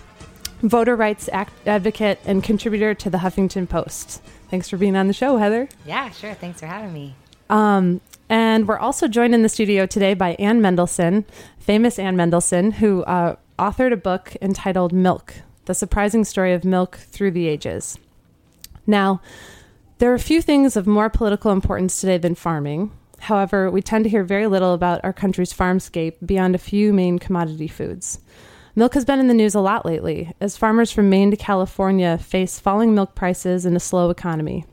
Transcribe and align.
voter 0.62 0.96
rights 0.96 1.30
act- 1.32 1.68
advocate, 1.68 2.20
and 2.26 2.44
contributor 2.44 2.94
to 2.94 3.10
the 3.10 3.20
Huffington 3.20 3.68
Post. 3.68 4.22
Thanks 4.50 4.70
for 4.70 4.78
being 4.78 4.96
on 4.96 5.08
the 5.08 5.14
show, 5.14 5.38
Heather. 5.38 5.70
Yeah, 5.86 6.10
sure. 6.12 6.34
Thanks 6.34 6.60
for 6.60 6.66
having 6.66 6.94
me. 6.94 7.16
Um, 7.50 8.02
and 8.30 8.68
we're 8.68 8.78
also 8.78 9.08
joined 9.08 9.34
in 9.34 9.42
the 9.42 9.50
studio 9.50 9.86
today 9.86 10.14
by 10.14 10.36
Anne 10.36 10.62
Mendelson, 10.62 11.26
famous 11.58 11.98
Anne 11.98 12.16
Mendelson, 12.16 12.74
who 12.74 13.04
uh, 13.04 13.36
authored 13.58 13.94
a 13.94 13.98
book 13.98 14.36
entitled 14.42 14.94
Milk 14.94 15.34
The 15.66 15.74
Surprising 15.74 16.24
Story 16.24 16.54
of 16.54 16.64
Milk 16.64 16.98
Through 16.98 17.32
the 17.32 17.48
Ages. 17.48 17.98
Now, 18.86 19.22
there 19.98 20.12
are 20.12 20.16
a 20.16 20.20
few 20.20 20.42
things 20.42 20.76
of 20.76 20.88
more 20.88 21.10
political 21.10 21.52
importance 21.52 22.00
today 22.00 22.18
than 22.18 22.36
farming. 22.36 22.92
However, 23.20 23.70
we 23.70 23.82
tend 23.82 24.06
to 24.06 24.10
hear 24.10 24.24
very 24.24 24.48
little 24.48 24.74
about 24.74 25.02
our 25.04 25.12
country's 25.12 25.54
farmscape 25.54 26.16
beyond 26.26 26.56
a 26.56 26.60
few 26.60 26.94
main 26.94 27.20
commodity 27.20 27.68
foods. 27.68 28.20
Milk 28.80 28.94
has 28.94 29.04
been 29.04 29.20
in 29.20 29.28
the 29.28 29.34
news 29.34 29.56
a 29.56 29.60
lot 29.60 29.86
lately, 29.86 30.32
as 30.40 30.56
farmers 30.56 30.90
from 30.90 31.10
Maine 31.10 31.32
to 31.32 31.36
California 31.36 32.18
face 32.18 32.62
falling 32.62 32.96
milk 32.96 33.14
prices 33.14 33.66
and 33.66 33.76
a 33.76 33.80
slow 33.82 34.10
economy. 34.10 34.64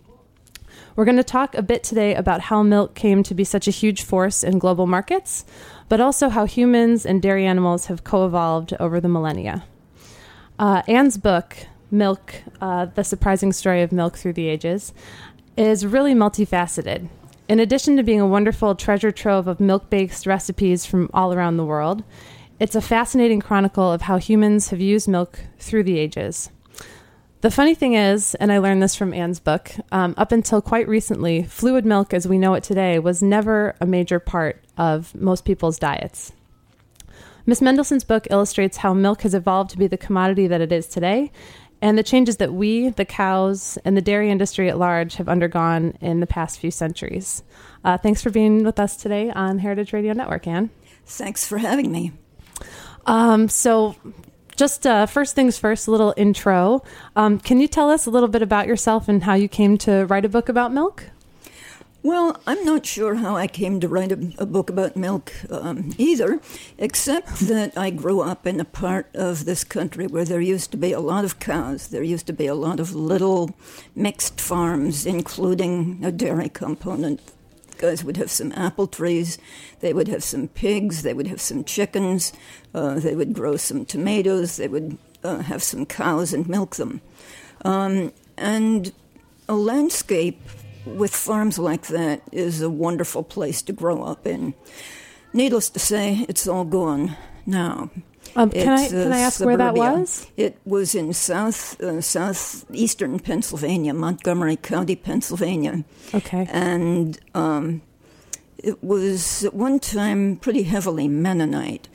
We're 0.94 1.04
going 1.04 1.16
to 1.16 1.24
talk 1.24 1.56
a 1.56 1.62
bit 1.62 1.82
today 1.82 2.14
about 2.14 2.42
how 2.42 2.62
milk 2.62 2.94
came 2.94 3.24
to 3.24 3.34
be 3.34 3.42
such 3.42 3.66
a 3.66 3.72
huge 3.72 4.04
force 4.04 4.44
in 4.44 4.60
global 4.60 4.86
markets, 4.86 5.44
but 5.88 6.00
also 6.00 6.28
how 6.28 6.44
humans 6.44 7.04
and 7.04 7.20
dairy 7.20 7.46
animals 7.46 7.86
have 7.86 8.04
co 8.04 8.24
evolved 8.24 8.72
over 8.78 9.00
the 9.00 9.08
millennia. 9.08 9.64
Uh, 10.56 10.82
Anne's 10.86 11.18
book, 11.18 11.56
Milk 11.90 12.32
uh, 12.60 12.84
The 12.84 13.02
Surprising 13.02 13.52
Story 13.52 13.82
of 13.82 13.90
Milk 13.90 14.16
Through 14.16 14.34
the 14.34 14.46
Ages, 14.46 14.94
is 15.56 15.84
really 15.84 16.14
multifaceted. 16.14 17.08
In 17.48 17.58
addition 17.58 17.96
to 17.96 18.04
being 18.04 18.20
a 18.20 18.26
wonderful 18.28 18.76
treasure 18.76 19.10
trove 19.10 19.48
of 19.48 19.58
milk 19.58 19.90
based 19.90 20.28
recipes 20.28 20.86
from 20.86 21.10
all 21.12 21.34
around 21.34 21.56
the 21.56 21.64
world, 21.64 22.04
it's 22.58 22.74
a 22.74 22.80
fascinating 22.80 23.40
chronicle 23.40 23.92
of 23.92 24.02
how 24.02 24.16
humans 24.16 24.70
have 24.70 24.80
used 24.80 25.08
milk 25.08 25.40
through 25.58 25.84
the 25.84 25.98
ages. 25.98 26.50
The 27.42 27.50
funny 27.50 27.74
thing 27.74 27.94
is, 27.94 28.34
and 28.36 28.50
I 28.50 28.58
learned 28.58 28.82
this 28.82 28.94
from 28.94 29.12
Anne's 29.12 29.40
book, 29.40 29.70
um, 29.92 30.14
up 30.16 30.32
until 30.32 30.62
quite 30.62 30.88
recently, 30.88 31.42
fluid 31.42 31.84
milk 31.84 32.14
as 32.14 32.26
we 32.26 32.38
know 32.38 32.54
it 32.54 32.64
today 32.64 32.98
was 32.98 33.22
never 33.22 33.76
a 33.80 33.86
major 33.86 34.18
part 34.18 34.64
of 34.78 35.14
most 35.14 35.44
people's 35.44 35.78
diets. 35.78 36.32
Miss 37.44 37.60
Mendelson's 37.60 38.04
book 38.04 38.26
illustrates 38.30 38.78
how 38.78 38.94
milk 38.94 39.22
has 39.22 39.34
evolved 39.34 39.70
to 39.70 39.78
be 39.78 39.86
the 39.86 39.98
commodity 39.98 40.48
that 40.48 40.60
it 40.60 40.72
is 40.72 40.88
today, 40.88 41.30
and 41.82 41.96
the 41.96 42.02
changes 42.02 42.38
that 42.38 42.54
we, 42.54 42.88
the 42.88 43.04
cows, 43.04 43.78
and 43.84 43.96
the 43.96 44.02
dairy 44.02 44.30
industry 44.30 44.68
at 44.68 44.78
large 44.78 45.16
have 45.16 45.28
undergone 45.28 45.96
in 46.00 46.20
the 46.20 46.26
past 46.26 46.58
few 46.58 46.70
centuries. 46.70 47.42
Uh, 47.84 47.98
thanks 47.98 48.22
for 48.22 48.30
being 48.30 48.64
with 48.64 48.80
us 48.80 48.96
today 48.96 49.30
on 49.30 49.58
Heritage 49.58 49.92
Radio 49.92 50.14
Network, 50.14 50.46
Anne. 50.46 50.70
Thanks 51.04 51.46
for 51.46 51.58
having 51.58 51.92
me. 51.92 52.12
Um, 53.06 53.48
so, 53.48 53.96
just 54.56 54.86
uh, 54.86 55.06
first 55.06 55.34
things 55.34 55.58
first, 55.58 55.86
a 55.86 55.90
little 55.90 56.14
intro. 56.16 56.82
Um, 57.14 57.38
can 57.38 57.60
you 57.60 57.68
tell 57.68 57.90
us 57.90 58.06
a 58.06 58.10
little 58.10 58.28
bit 58.28 58.42
about 58.42 58.66
yourself 58.66 59.08
and 59.08 59.22
how 59.22 59.34
you 59.34 59.48
came 59.48 59.78
to 59.78 60.06
write 60.06 60.24
a 60.24 60.28
book 60.28 60.48
about 60.48 60.72
milk? 60.72 61.04
Well, 62.06 62.40
I'm 62.46 62.64
not 62.64 62.86
sure 62.86 63.16
how 63.16 63.36
I 63.36 63.48
came 63.48 63.80
to 63.80 63.88
write 63.88 64.12
a, 64.12 64.32
a 64.38 64.46
book 64.46 64.70
about 64.70 64.94
milk 64.94 65.32
um, 65.50 65.92
either, 65.98 66.40
except 66.78 67.40
that 67.48 67.76
I 67.76 67.90
grew 67.90 68.20
up 68.20 68.46
in 68.46 68.60
a 68.60 68.64
part 68.64 69.08
of 69.12 69.44
this 69.44 69.64
country 69.64 70.06
where 70.06 70.24
there 70.24 70.40
used 70.40 70.70
to 70.70 70.76
be 70.76 70.92
a 70.92 71.00
lot 71.00 71.24
of 71.24 71.40
cows. 71.40 71.88
There 71.88 72.04
used 72.04 72.28
to 72.28 72.32
be 72.32 72.46
a 72.46 72.54
lot 72.54 72.78
of 72.78 72.94
little 72.94 73.56
mixed 73.96 74.40
farms, 74.40 75.04
including 75.04 75.98
a 76.04 76.12
dairy 76.12 76.48
component 76.48 77.20
guys 77.78 78.04
would 78.04 78.16
have 78.16 78.30
some 78.30 78.52
apple 78.52 78.86
trees, 78.86 79.38
they 79.80 79.92
would 79.92 80.08
have 80.08 80.24
some 80.24 80.48
pigs, 80.48 81.02
they 81.02 81.14
would 81.14 81.26
have 81.26 81.40
some 81.40 81.64
chickens, 81.64 82.32
uh, 82.74 82.94
they 82.94 83.14
would 83.14 83.32
grow 83.32 83.56
some 83.56 83.84
tomatoes, 83.84 84.56
they 84.56 84.68
would 84.68 84.98
uh, 85.24 85.38
have 85.38 85.62
some 85.62 85.86
cows 85.86 86.32
and 86.32 86.48
milk 86.48 86.76
them. 86.76 87.00
Um, 87.64 88.12
and 88.36 88.92
a 89.48 89.54
landscape 89.54 90.40
with 90.84 91.14
farms 91.14 91.58
like 91.58 91.86
that 91.88 92.22
is 92.32 92.60
a 92.60 92.70
wonderful 92.70 93.22
place 93.22 93.62
to 93.62 93.72
grow 93.72 94.02
up 94.02 94.26
in. 94.26 94.54
Needless 95.32 95.68
to 95.70 95.78
say, 95.78 96.24
it's 96.28 96.46
all 96.46 96.64
gone 96.64 97.16
now. 97.44 97.90
Um, 98.36 98.50
can 98.50 98.68
I 98.68 98.88
can 98.88 99.12
I 99.12 99.18
ask 99.20 99.38
suburbia. 99.38 99.72
where 99.72 99.72
that 99.72 99.98
was? 99.98 100.30
It 100.36 100.58
was 100.64 100.94
in 100.94 101.12
south 101.14 101.80
uh, 101.80 102.00
southeastern 102.02 103.18
Pennsylvania, 103.18 103.94
Montgomery 103.94 104.56
County, 104.56 104.94
Pennsylvania. 104.94 105.84
Okay. 106.14 106.46
And 106.50 107.18
um, 107.34 107.80
it 108.58 108.84
was 108.84 109.44
at 109.44 109.54
one 109.54 109.80
time 109.80 110.36
pretty 110.36 110.64
heavily 110.64 111.08
Mennonite. 111.08 111.88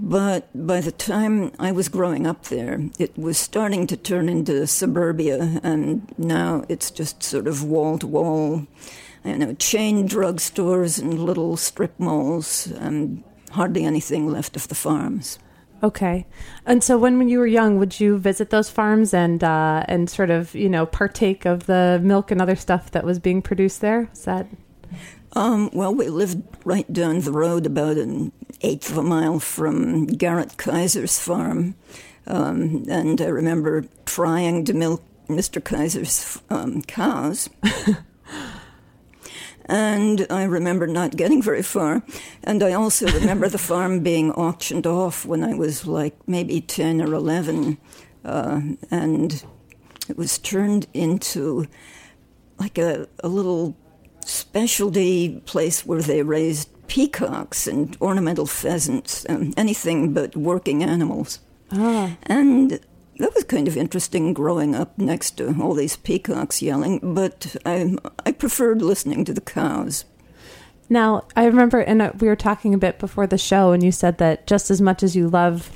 But 0.00 0.48
by 0.54 0.80
the 0.80 0.92
time 0.92 1.50
I 1.58 1.72
was 1.72 1.88
growing 1.88 2.24
up 2.24 2.44
there, 2.44 2.82
it 3.00 3.18
was 3.18 3.36
starting 3.36 3.86
to 3.88 3.96
turn 3.96 4.28
into 4.28 4.64
suburbia, 4.68 5.60
and 5.64 6.06
now 6.16 6.64
it's 6.68 6.92
just 6.92 7.24
sort 7.24 7.48
of 7.48 7.64
wall 7.64 7.98
to 7.98 8.06
wall, 8.06 8.68
you 9.24 9.38
know, 9.38 9.54
chain 9.54 10.08
drugstores 10.08 11.02
and 11.02 11.18
little 11.18 11.56
strip 11.56 11.98
malls, 11.98 12.68
and 12.68 13.24
hardly 13.50 13.84
anything 13.84 14.28
left 14.28 14.54
of 14.54 14.68
the 14.68 14.76
farms. 14.76 15.40
Okay, 15.82 16.26
and 16.66 16.82
so 16.82 16.98
when, 16.98 17.28
you 17.28 17.38
were 17.38 17.46
young, 17.46 17.78
would 17.78 18.00
you 18.00 18.18
visit 18.18 18.50
those 18.50 18.68
farms 18.68 19.14
and 19.14 19.44
uh, 19.44 19.84
and 19.86 20.10
sort 20.10 20.30
of 20.30 20.54
you 20.54 20.68
know 20.68 20.86
partake 20.86 21.44
of 21.44 21.66
the 21.66 22.00
milk 22.02 22.30
and 22.30 22.42
other 22.42 22.56
stuff 22.56 22.90
that 22.90 23.04
was 23.04 23.18
being 23.20 23.42
produced 23.42 23.80
there? 23.80 24.08
Is 24.12 24.24
that? 24.24 24.46
Um, 25.34 25.70
well, 25.72 25.94
we 25.94 26.08
lived 26.08 26.42
right 26.64 26.90
down 26.92 27.20
the 27.20 27.32
road, 27.32 27.64
about 27.66 27.96
an 27.96 28.32
eighth 28.62 28.90
of 28.90 28.98
a 28.98 29.02
mile 29.02 29.38
from 29.38 30.06
Garrett 30.06 30.56
Kaiser's 30.56 31.18
farm, 31.18 31.76
um, 32.26 32.84
and 32.88 33.20
I 33.20 33.26
remember 33.26 33.84
trying 34.04 34.64
to 34.64 34.74
milk 34.74 35.04
Mr. 35.28 35.62
Kaiser's 35.62 36.40
um, 36.50 36.82
cows. 36.82 37.48
And 39.68 40.26
I 40.30 40.44
remember 40.44 40.86
not 40.86 41.16
getting 41.16 41.42
very 41.42 41.62
far. 41.62 42.02
And 42.42 42.62
I 42.62 42.72
also 42.72 43.06
remember 43.06 43.48
the 43.48 43.58
farm 43.70 44.00
being 44.00 44.32
auctioned 44.32 44.86
off 44.86 45.26
when 45.26 45.44
I 45.44 45.54
was 45.54 45.86
like 45.86 46.16
maybe 46.26 46.60
10 46.60 47.02
or 47.02 47.12
11. 47.12 47.78
Uh, 48.24 48.60
and 48.90 49.44
it 50.08 50.16
was 50.16 50.38
turned 50.38 50.86
into 50.94 51.66
like 52.58 52.78
a, 52.78 53.06
a 53.22 53.28
little 53.28 53.76
specialty 54.24 55.40
place 55.40 55.86
where 55.86 56.02
they 56.02 56.22
raised 56.22 56.68
peacocks 56.88 57.66
and 57.66 57.96
ornamental 58.00 58.46
pheasants, 58.46 59.26
um, 59.28 59.52
anything 59.56 60.12
but 60.14 60.36
working 60.36 60.82
animals. 60.82 61.40
Ah. 61.70 62.16
And 62.22 62.80
that 63.18 63.34
was 63.34 63.44
kind 63.44 63.68
of 63.68 63.76
interesting 63.76 64.32
growing 64.32 64.74
up 64.74 64.96
next 64.96 65.32
to 65.38 65.54
all 65.60 65.74
these 65.74 65.96
peacocks 65.96 66.62
yelling, 66.62 67.00
but 67.14 67.56
I, 67.66 67.96
I 68.24 68.32
preferred 68.32 68.80
listening 68.80 69.24
to 69.24 69.32
the 69.32 69.40
cows. 69.40 70.04
Now, 70.88 71.24
I 71.36 71.44
remember, 71.44 71.80
and 71.80 72.00
uh, 72.00 72.12
we 72.18 72.28
were 72.28 72.36
talking 72.36 72.72
a 72.72 72.78
bit 72.78 72.98
before 72.98 73.26
the 73.26 73.36
show, 73.36 73.72
and 73.72 73.82
you 73.82 73.92
said 73.92 74.18
that 74.18 74.46
just 74.46 74.70
as 74.70 74.80
much 74.80 75.02
as 75.02 75.14
you 75.14 75.28
love 75.28 75.70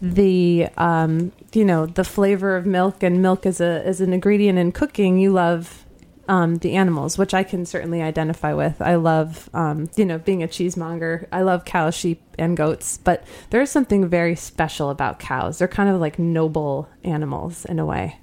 the, 0.00 0.68
um, 0.76 1.32
you 1.52 1.64
know, 1.64 1.86
the 1.86 2.04
flavor 2.04 2.56
of 2.56 2.66
milk 2.66 3.02
and 3.02 3.22
milk 3.22 3.46
as 3.46 3.60
a 3.60 3.82
as 3.84 4.00
an 4.00 4.12
ingredient 4.12 4.58
in 4.58 4.70
cooking, 4.72 5.18
you 5.18 5.32
love 5.32 5.81
um, 6.28 6.56
the 6.56 6.74
animals, 6.74 7.18
which 7.18 7.34
I 7.34 7.42
can 7.42 7.66
certainly 7.66 8.00
identify 8.00 8.52
with. 8.52 8.80
I 8.80 8.94
love, 8.94 9.50
um, 9.54 9.90
you 9.96 10.04
know, 10.04 10.18
being 10.18 10.42
a 10.42 10.48
cheesemonger. 10.48 11.26
I 11.32 11.42
love 11.42 11.64
cows, 11.64 11.94
sheep, 11.94 12.22
and 12.38 12.56
goats, 12.56 12.98
but 12.98 13.24
there's 13.50 13.70
something 13.70 14.08
very 14.08 14.36
special 14.36 14.90
about 14.90 15.18
cows. 15.18 15.58
They're 15.58 15.68
kind 15.68 15.90
of 15.90 16.00
like 16.00 16.18
noble 16.18 16.88
animals 17.02 17.64
in 17.64 17.78
a 17.78 17.86
way. 17.86 18.18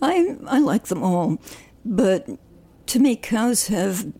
I 0.00 0.36
I 0.46 0.58
like 0.58 0.86
them 0.86 1.02
all, 1.02 1.38
but 1.84 2.28
to 2.86 2.98
me, 2.98 3.14
cows 3.14 3.68
have 3.68 4.12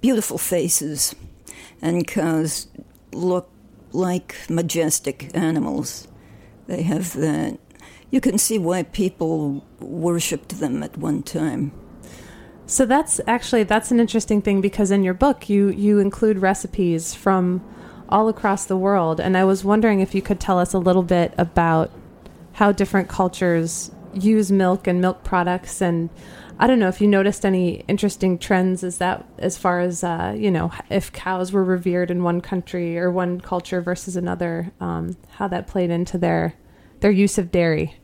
beautiful 0.00 0.38
faces, 0.38 1.14
and 1.82 2.06
cows 2.06 2.68
look 3.12 3.50
like 3.92 4.36
majestic 4.48 5.30
animals. 5.34 6.08
They 6.66 6.82
have 6.82 7.12
that. 7.14 7.58
You 8.10 8.20
can 8.20 8.38
see 8.38 8.58
why 8.58 8.84
people 8.84 9.66
worshipped 9.80 10.60
them 10.60 10.82
at 10.82 10.96
one 10.96 11.22
time. 11.22 11.72
So 12.66 12.84
that's 12.84 13.20
actually 13.28 13.62
that's 13.62 13.92
an 13.92 14.00
interesting 14.00 14.42
thing 14.42 14.60
because 14.60 14.90
in 14.90 15.04
your 15.04 15.14
book 15.14 15.48
you 15.48 15.68
you 15.68 16.00
include 16.00 16.38
recipes 16.38 17.14
from 17.14 17.64
all 18.08 18.28
across 18.28 18.64
the 18.64 18.76
world 18.76 19.20
and 19.20 19.36
I 19.36 19.44
was 19.44 19.64
wondering 19.64 20.00
if 20.00 20.14
you 20.16 20.22
could 20.22 20.40
tell 20.40 20.58
us 20.58 20.74
a 20.74 20.78
little 20.78 21.04
bit 21.04 21.32
about 21.38 21.92
how 22.54 22.72
different 22.72 23.08
cultures 23.08 23.92
use 24.14 24.50
milk 24.50 24.88
and 24.88 25.00
milk 25.00 25.22
products 25.22 25.80
and 25.80 26.10
I 26.58 26.66
don't 26.66 26.78
know 26.78 26.88
if 26.88 27.00
you 27.00 27.06
noticed 27.06 27.44
any 27.44 27.84
interesting 27.86 28.36
trends 28.38 28.82
as 28.82 28.98
that 28.98 29.24
as 29.38 29.56
far 29.56 29.78
as 29.78 30.02
uh, 30.02 30.34
you 30.36 30.50
know 30.50 30.72
if 30.90 31.12
cows 31.12 31.52
were 31.52 31.64
revered 31.64 32.10
in 32.10 32.24
one 32.24 32.40
country 32.40 32.98
or 32.98 33.12
one 33.12 33.40
culture 33.40 33.80
versus 33.80 34.16
another 34.16 34.72
um, 34.80 35.16
how 35.32 35.46
that 35.48 35.68
played 35.68 35.90
into 35.90 36.18
their 36.18 36.54
their 37.00 37.10
use 37.12 37.38
of 37.38 37.52
dairy. 37.52 37.96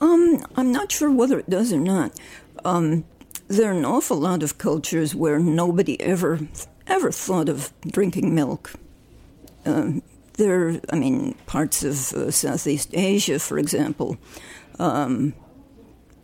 Um, 0.00 0.44
I'm 0.56 0.72
not 0.72 0.92
sure 0.92 1.10
whether 1.10 1.38
it 1.38 1.48
does 1.48 1.72
or 1.72 1.78
not. 1.78 2.18
Um, 2.64 3.04
there 3.48 3.70
are 3.70 3.76
an 3.76 3.84
awful 3.84 4.16
lot 4.16 4.42
of 4.42 4.58
cultures 4.58 5.14
where 5.14 5.38
nobody 5.38 6.00
ever 6.00 6.40
ever 6.86 7.10
thought 7.10 7.48
of 7.48 7.72
drinking 7.86 8.34
milk. 8.34 8.72
Um, 9.64 10.02
there, 10.34 10.80
I 10.90 10.96
mean, 10.96 11.34
parts 11.46 11.82
of 11.82 12.12
uh, 12.12 12.30
Southeast 12.30 12.90
Asia, 12.92 13.38
for 13.38 13.58
example, 13.58 14.18
um, 14.78 15.32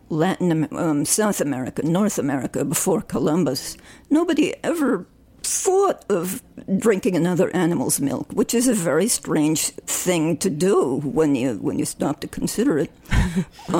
Latin, 0.09 0.69
um, 0.77 1.05
South 1.05 1.41
America, 1.41 1.83
North 1.87 2.19
America, 2.19 2.65
before 2.65 3.01
Columbus, 3.01 3.77
nobody 4.11 4.55
ever 4.65 5.07
thought 5.43 6.05
of 6.11 6.43
drinking 6.79 7.17
another 7.17 7.55
animal's 7.55 8.01
milk, 8.01 8.31
which 8.33 8.53
is 8.53 8.69
a 8.69 8.75
very 8.75 9.09
strange 9.09 9.69
thing 9.87 10.37
to 10.39 10.51
do 10.51 11.01
when 11.05 11.35
you 11.35 11.55
when 11.55 11.79
you 11.79 11.85
stop 11.85 12.21
to 12.21 12.29
consider 12.29 12.79
it. 12.79 12.91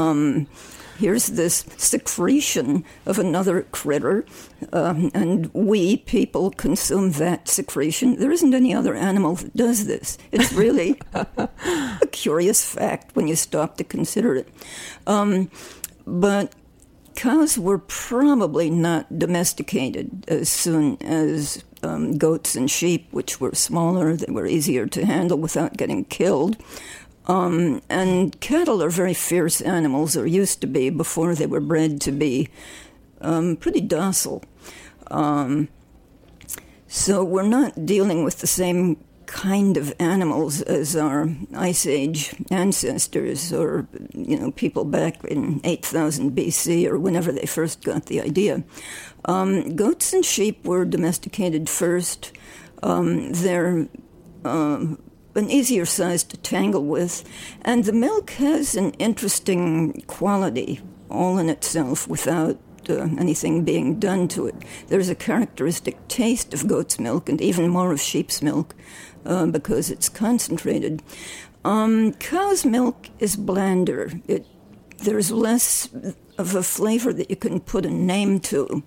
here's 1.01 1.29
this 1.29 1.65
secretion 1.79 2.85
of 3.07 3.19
another 3.19 3.63
critter, 3.73 4.27
um, 4.73 5.11
and 5.15 5.53
we 5.55 5.97
people 5.97 6.51
consume 6.51 7.13
that 7.13 7.49
secretion. 7.49 8.17
There 8.17 8.31
isn't 8.31 8.55
any 8.55 8.75
other 8.75 8.95
animal 8.95 9.35
that 9.37 9.57
does 9.57 9.87
this. 9.87 10.19
It's 10.31 10.53
really 10.53 11.01
a 11.15 12.07
curious 12.13 12.65
fact 12.65 13.17
when 13.17 13.27
you 13.29 13.37
stop 13.37 13.79
to 13.79 13.85
consider 13.85 14.37
it. 14.37 14.49
Um, 15.07 15.51
but 16.07 16.55
cows 17.17 17.59
were 17.59 17.79
probably 17.79 18.71
not 18.71 19.19
domesticated 19.19 20.25
as 20.29 20.49
soon 20.49 20.97
as 21.03 21.65
um, 21.83 22.19
goats 22.19 22.55
and 22.55 22.71
sheep, 22.71 23.09
which 23.11 23.41
were 23.41 23.55
smaller, 23.55 24.17
they 24.17 24.33
were 24.33 24.47
easier 24.47 24.87
to 24.87 25.07
handle 25.07 25.39
without 25.39 25.77
getting 25.77 26.05
killed. 26.05 26.57
Um, 27.31 27.81
and 27.89 28.41
cattle 28.41 28.83
are 28.83 28.91
very 28.91 29.15
fierce 29.15 29.61
animals, 29.61 30.17
or 30.17 30.27
used 30.27 30.61
to 30.63 30.67
be 30.67 30.91
before 30.91 31.37
they 31.37 31.47
were 31.47 31.61
bred 31.61 32.01
to 32.01 32.11
be 32.11 32.49
um, 33.21 33.55
pretty 33.55 33.81
docile. 33.81 34.43
Um, 35.13 35.69
so 36.89 37.23
we're 37.23 37.47
not 37.47 37.87
dealing 37.87 38.25
with 38.25 38.41
the 38.41 38.49
same 38.49 38.97
kind 39.27 39.77
of 39.77 39.95
animals 40.01 40.61
as 40.63 40.97
our 40.97 41.29
Ice 41.55 41.87
Age 41.87 42.35
ancestors, 42.51 43.53
or 43.53 43.87
you 44.13 44.37
know, 44.37 44.51
people 44.51 44.85
back 44.85 45.23
in 45.25 45.61
8000 45.63 46.33
BC, 46.37 46.85
or 46.89 46.99
whenever 46.99 47.31
they 47.31 47.47
first 47.47 47.85
got 47.85 48.07
the 48.07 48.21
idea. 48.21 48.65
Um, 49.27 49.77
goats 49.77 50.13
and 50.13 50.25
sheep 50.25 50.65
were 50.65 50.85
domesticated 50.85 51.69
first. 51.69 52.33
Um, 52.83 53.31
they're 53.35 53.87
um, 54.45 54.99
an 55.41 55.51
easier 55.51 55.85
size 55.85 56.23
to 56.25 56.37
tangle 56.37 56.85
with. 56.85 57.25
And 57.63 57.85
the 57.85 57.93
milk 57.93 58.31
has 58.33 58.77
an 58.77 58.93
interesting 58.93 60.05
quality 60.07 60.81
all 61.09 61.39
in 61.39 61.49
itself 61.49 62.07
without 62.07 62.59
uh, 62.89 63.09
anything 63.19 63.65
being 63.65 63.99
done 63.99 64.29
to 64.29 64.47
it. 64.47 64.55
There's 64.89 65.09
a 65.09 65.15
characteristic 65.15 66.07
taste 66.07 66.55
of 66.55 66.69
goat's 66.69 67.01
milk 67.01 67.29
and 67.29 67.41
even 67.41 67.69
more 67.69 67.93
of 67.93 68.01
sheep's 68.01 68.41
milk 68.43 68.75
uh, 69.27 69.47
because 69.47 69.91
it's 69.91 70.09
concentrated. 70.09 71.03
Um, 71.65 72.13
cow's 72.15 72.65
milk 72.65 73.09
is 73.19 73.37
blander. 73.37 74.13
It, 74.29 74.47
there's 74.99 75.31
less 75.31 75.89
of 76.39 76.55
a 76.55 76.63
flavor 76.63 77.13
that 77.13 77.31
you 77.31 77.37
can 77.37 77.61
put 77.61 77.85
a 77.85 77.91
name 77.91 78.41
to. 78.41 78.83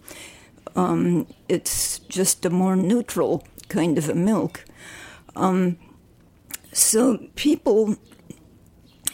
Um, 0.76 1.28
it's 1.48 2.00
just 2.00 2.46
a 2.46 2.50
more 2.50 2.76
neutral 2.76 3.46
kind 3.70 3.98
of 3.98 4.10
a 4.10 4.16
milk. 4.16 4.66
Um, 5.36 5.78
so 6.74 7.18
people 7.36 7.96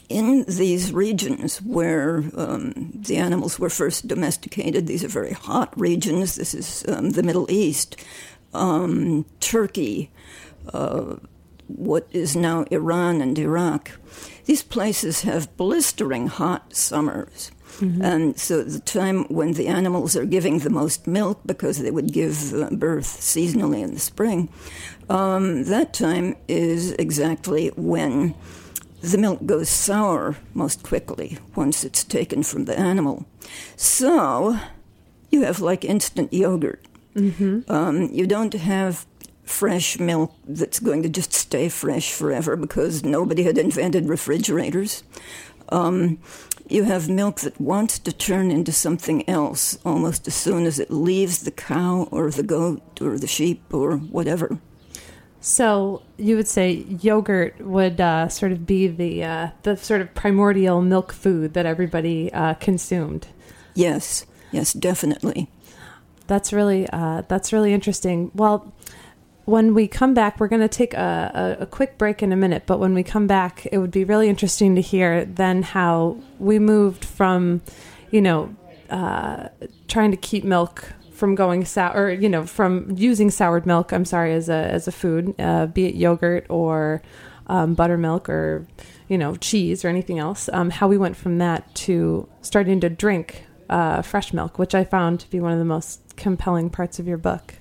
in 0.09 0.43
these 0.47 0.91
regions 0.91 1.61
where 1.61 2.23
um, 2.35 2.91
the 2.93 3.17
animals 3.17 3.59
were 3.59 3.69
first 3.69 4.07
domesticated, 4.07 4.87
these 4.87 5.03
are 5.03 5.09
very 5.09 5.33
hot 5.33 5.71
regions. 5.79 6.35
This 6.35 6.53
is 6.55 6.83
um, 6.87 7.11
the 7.11 7.23
Middle 7.23 7.49
East, 7.51 7.95
um, 8.53 9.25
Turkey, 9.39 10.11
uh, 10.73 11.17
what 11.67 12.07
is 12.11 12.35
now 12.35 12.65
Iran 12.71 13.21
and 13.21 13.37
Iraq. 13.37 13.91
These 14.45 14.63
places 14.63 15.21
have 15.21 15.55
blistering 15.57 16.27
hot 16.27 16.75
summers. 16.75 17.51
Mm-hmm. 17.77 18.01
And 18.01 18.39
so, 18.39 18.63
the 18.63 18.79
time 18.79 19.25
when 19.25 19.53
the 19.53 19.67
animals 19.67 20.15
are 20.15 20.25
giving 20.25 20.59
the 20.59 20.71
most 20.71 21.05
milk 21.05 21.41
because 21.45 21.77
they 21.77 21.91
would 21.91 22.11
give 22.11 22.53
uh, 22.53 22.69
birth 22.71 23.05
seasonally 23.05 23.83
in 23.83 23.93
the 23.93 23.99
spring, 23.99 24.49
um, 25.09 25.63
that 25.65 25.93
time 25.93 26.35
is 26.47 26.91
exactly 26.93 27.69
when 27.75 28.35
the 29.01 29.17
milk 29.17 29.45
goes 29.45 29.69
sour 29.69 30.37
most 30.53 30.83
quickly 30.83 31.37
once 31.55 31.83
it's 31.83 32.03
taken 32.03 32.43
from 32.43 32.65
the 32.65 32.77
animal. 32.77 33.25
So, 33.75 34.59
you 35.31 35.43
have 35.43 35.59
like 35.59 35.85
instant 35.85 36.33
yogurt. 36.33 36.85
Mm-hmm. 37.15 37.71
Um, 37.71 38.09
you 38.11 38.27
don't 38.27 38.53
have 38.53 39.05
fresh 39.43 39.99
milk 39.99 40.33
that's 40.47 40.79
going 40.79 41.01
to 41.01 41.09
just 41.09 41.33
stay 41.33 41.69
fresh 41.69 42.13
forever 42.13 42.55
because 42.55 43.03
nobody 43.03 43.43
had 43.43 43.57
invented 43.57 44.07
refrigerators. 44.07 45.03
Um, 45.69 46.19
you 46.67 46.83
have 46.83 47.09
milk 47.09 47.39
that 47.41 47.59
wants 47.59 47.97
to 47.99 48.11
turn 48.11 48.51
into 48.51 48.71
something 48.71 49.27
else 49.27 49.77
almost 49.83 50.27
as 50.27 50.35
soon 50.35 50.67
as 50.67 50.77
it 50.77 50.91
leaves 50.91 51.43
the 51.43 51.51
cow 51.51 52.07
or 52.11 52.29
the 52.29 52.43
goat 52.43 53.01
or 53.01 53.17
the 53.17 53.27
sheep 53.27 53.73
or 53.73 53.97
whatever. 53.97 54.59
So 55.41 56.01
you 56.17 56.35
would 56.35 56.47
say 56.47 56.85
yogurt 57.01 57.59
would 57.61 58.01
uh, 58.01 58.27
sort 58.27 58.51
of 58.51 58.65
be 58.65 58.87
the 58.87 59.23
uh, 59.23 59.49
the 59.63 59.77
sort 59.77 60.01
of 60.01 60.13
primordial 60.13 60.81
milk 60.81 61.13
food 61.13 61.53
that 61.53 61.65
everybody 61.65 62.31
uh, 62.33 62.55
consumed. 62.55 63.27
Yes, 63.73 64.25
yes, 64.51 64.73
definitely. 64.73 65.49
That's 66.27 66.51
really 66.51 66.87
uh, 66.91 67.23
that's 67.27 67.53
really 67.53 67.73
interesting. 67.73 68.31
Well, 68.35 68.73
when 69.45 69.73
we 69.73 69.87
come 69.87 70.13
back, 70.13 70.39
we're 70.39 70.47
going 70.47 70.61
to 70.61 70.67
take 70.67 70.93
a, 70.93 71.57
a, 71.59 71.63
a, 71.63 71.65
quick 71.65 71.97
break 71.97 72.21
in 72.21 72.31
a 72.31 72.35
minute. 72.35 72.63
But 72.67 72.79
when 72.79 72.93
we 72.93 73.01
come 73.01 73.25
back, 73.25 73.65
it 73.71 73.79
would 73.79 73.89
be 73.89 74.03
really 74.03 74.29
interesting 74.29 74.75
to 74.75 74.81
hear 74.81 75.25
then 75.25 75.63
how 75.63 76.17
we 76.37 76.59
moved 76.59 77.03
from, 77.03 77.61
you 78.11 78.21
know, 78.21 78.55
uh, 78.91 79.49
trying 79.87 80.11
to 80.11 80.17
keep 80.17 80.43
milk 80.43 80.93
from 81.19 81.35
going 81.35 81.65
sour, 81.65 82.05
or, 82.05 82.11
you 82.11 82.29
know, 82.29 82.45
from 82.45 82.89
using 82.95 83.29
soured 83.29 83.65
milk. 83.65 83.91
I'm 83.91 84.05
sorry, 84.05 84.33
as 84.33 84.49
a 84.49 84.53
as 84.53 84.87
a 84.87 84.91
food, 84.91 85.35
uh, 85.37 85.67
be 85.67 85.85
it 85.85 85.95
yogurt 85.95 86.45
or 86.49 87.01
um, 87.47 87.73
buttermilk 87.73 88.29
or 88.29 88.65
you 89.09 89.17
know 89.17 89.35
cheese 89.35 89.83
or 89.83 89.89
anything 89.89 90.17
else. 90.17 90.49
Um, 90.53 90.69
how 90.69 90.87
we 90.87 90.97
went 90.97 91.17
from 91.17 91.37
that 91.39 91.75
to 91.85 92.27
starting 92.41 92.79
to 92.79 92.89
drink 92.89 93.45
uh, 93.69 94.01
fresh 94.01 94.33
milk, 94.33 94.57
which 94.57 94.73
I 94.73 94.83
found 94.83 95.19
to 95.19 95.29
be 95.29 95.39
one 95.39 95.51
of 95.51 95.59
the 95.59 95.65
most 95.65 96.01
compelling 96.15 96.69
parts 96.69 96.99
of 96.99 97.07
your 97.07 97.17
book. 97.17 97.55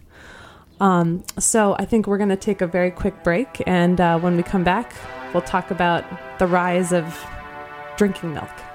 Um, 0.81 1.25
so 1.39 1.75
I 1.79 1.85
think 1.85 2.07
we're 2.07 2.19
going 2.19 2.29
to 2.31 2.37
take 2.37 2.61
a 2.61 2.67
very 2.67 2.93
quick 2.93 3.25
break, 3.25 3.63
and 3.67 4.01
uh, 4.01 4.19
when 4.21 4.37
we 4.37 4.45
come 4.45 4.63
back, 4.63 4.95
we'll 5.35 5.43
talk 5.43 5.73
about 5.73 6.05
the 6.39 6.47
rise 6.47 6.93
of 6.93 7.05
drinking 7.97 8.35
milk. 8.35 8.68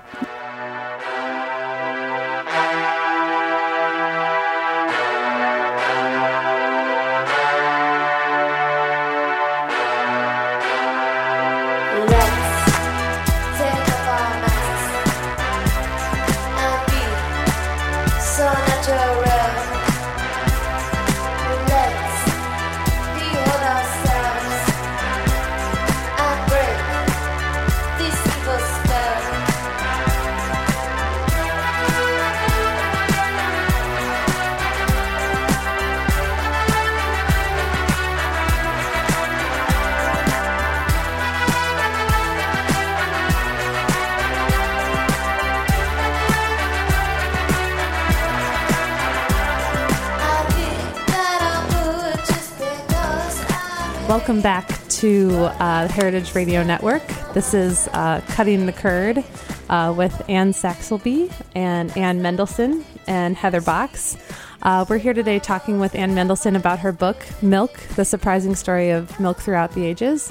Back 54.43 54.67
to 54.89 55.33
uh, 55.62 55.88
Heritage 55.88 56.35
Radio 56.35 56.63
Network. 56.63 57.07
This 57.33 57.53
is 57.53 57.88
uh, 57.93 58.19
Cutting 58.27 58.65
the 58.65 58.73
Curd 58.73 59.23
uh, 59.69 59.93
with 59.95 60.21
Anne 60.29 60.51
Saxelby 60.51 61.33
and 61.55 61.95
Anne 61.95 62.19
Mendelson 62.19 62.83
and 63.07 63.38
Heather 63.38 63.62
Box. 63.62 64.17
Uh, 64.62 64.85
we're 64.89 64.97
here 64.97 65.13
today 65.13 65.39
talking 65.39 65.79
with 65.79 65.95
Anne 65.95 66.13
Mendelson 66.13 66.57
about 66.57 66.79
her 66.79 66.91
book, 66.91 67.25
Milk 67.41 67.71
The 67.95 68.03
Surprising 68.03 68.53
Story 68.53 68.89
of 68.89 69.17
Milk 69.17 69.38
Throughout 69.39 69.71
the 69.75 69.85
Ages. 69.85 70.29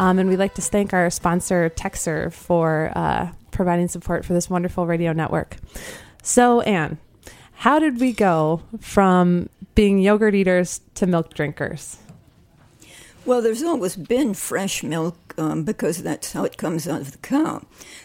Um, 0.00 0.18
and 0.18 0.28
we'd 0.28 0.40
like 0.40 0.54
to 0.54 0.62
thank 0.62 0.92
our 0.92 1.08
sponsor, 1.08 1.70
Texer, 1.70 2.32
for 2.32 2.90
uh, 2.96 3.30
providing 3.52 3.86
support 3.86 4.24
for 4.24 4.32
this 4.32 4.50
wonderful 4.50 4.84
radio 4.84 5.12
network. 5.12 5.58
So, 6.24 6.60
Anne, 6.62 6.98
how 7.52 7.78
did 7.78 8.00
we 8.00 8.14
go 8.14 8.62
from 8.80 9.48
being 9.76 10.00
yogurt 10.00 10.34
eaters 10.34 10.80
to 10.96 11.06
milk 11.06 11.34
drinkers? 11.34 11.98
Well, 13.26 13.40
there's 13.40 13.62
always 13.62 13.96
been 13.96 14.34
fresh 14.34 14.82
milk 14.82 15.16
um, 15.38 15.64
because 15.64 16.02
that's 16.02 16.32
how 16.32 16.44
it 16.44 16.58
comes 16.58 16.86
out 16.86 17.00
of 17.00 17.12
the 17.12 17.18
cow. 17.18 17.62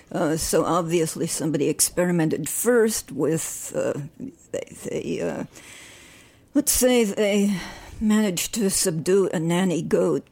Uh, 0.09 0.37
so 0.37 0.63
obviously, 0.63 1.27
somebody 1.27 1.67
experimented 1.67 2.47
first 2.47 3.11
with, 3.11 3.73
uh, 3.75 3.99
they, 4.51 4.75
they 4.85 5.21
uh, 5.21 5.43
let's 6.53 6.71
say, 6.71 7.03
they 7.03 7.53
managed 7.99 8.53
to 8.53 8.69
subdue 8.69 9.29
a 9.33 9.39
nanny 9.39 9.81
goat 9.81 10.25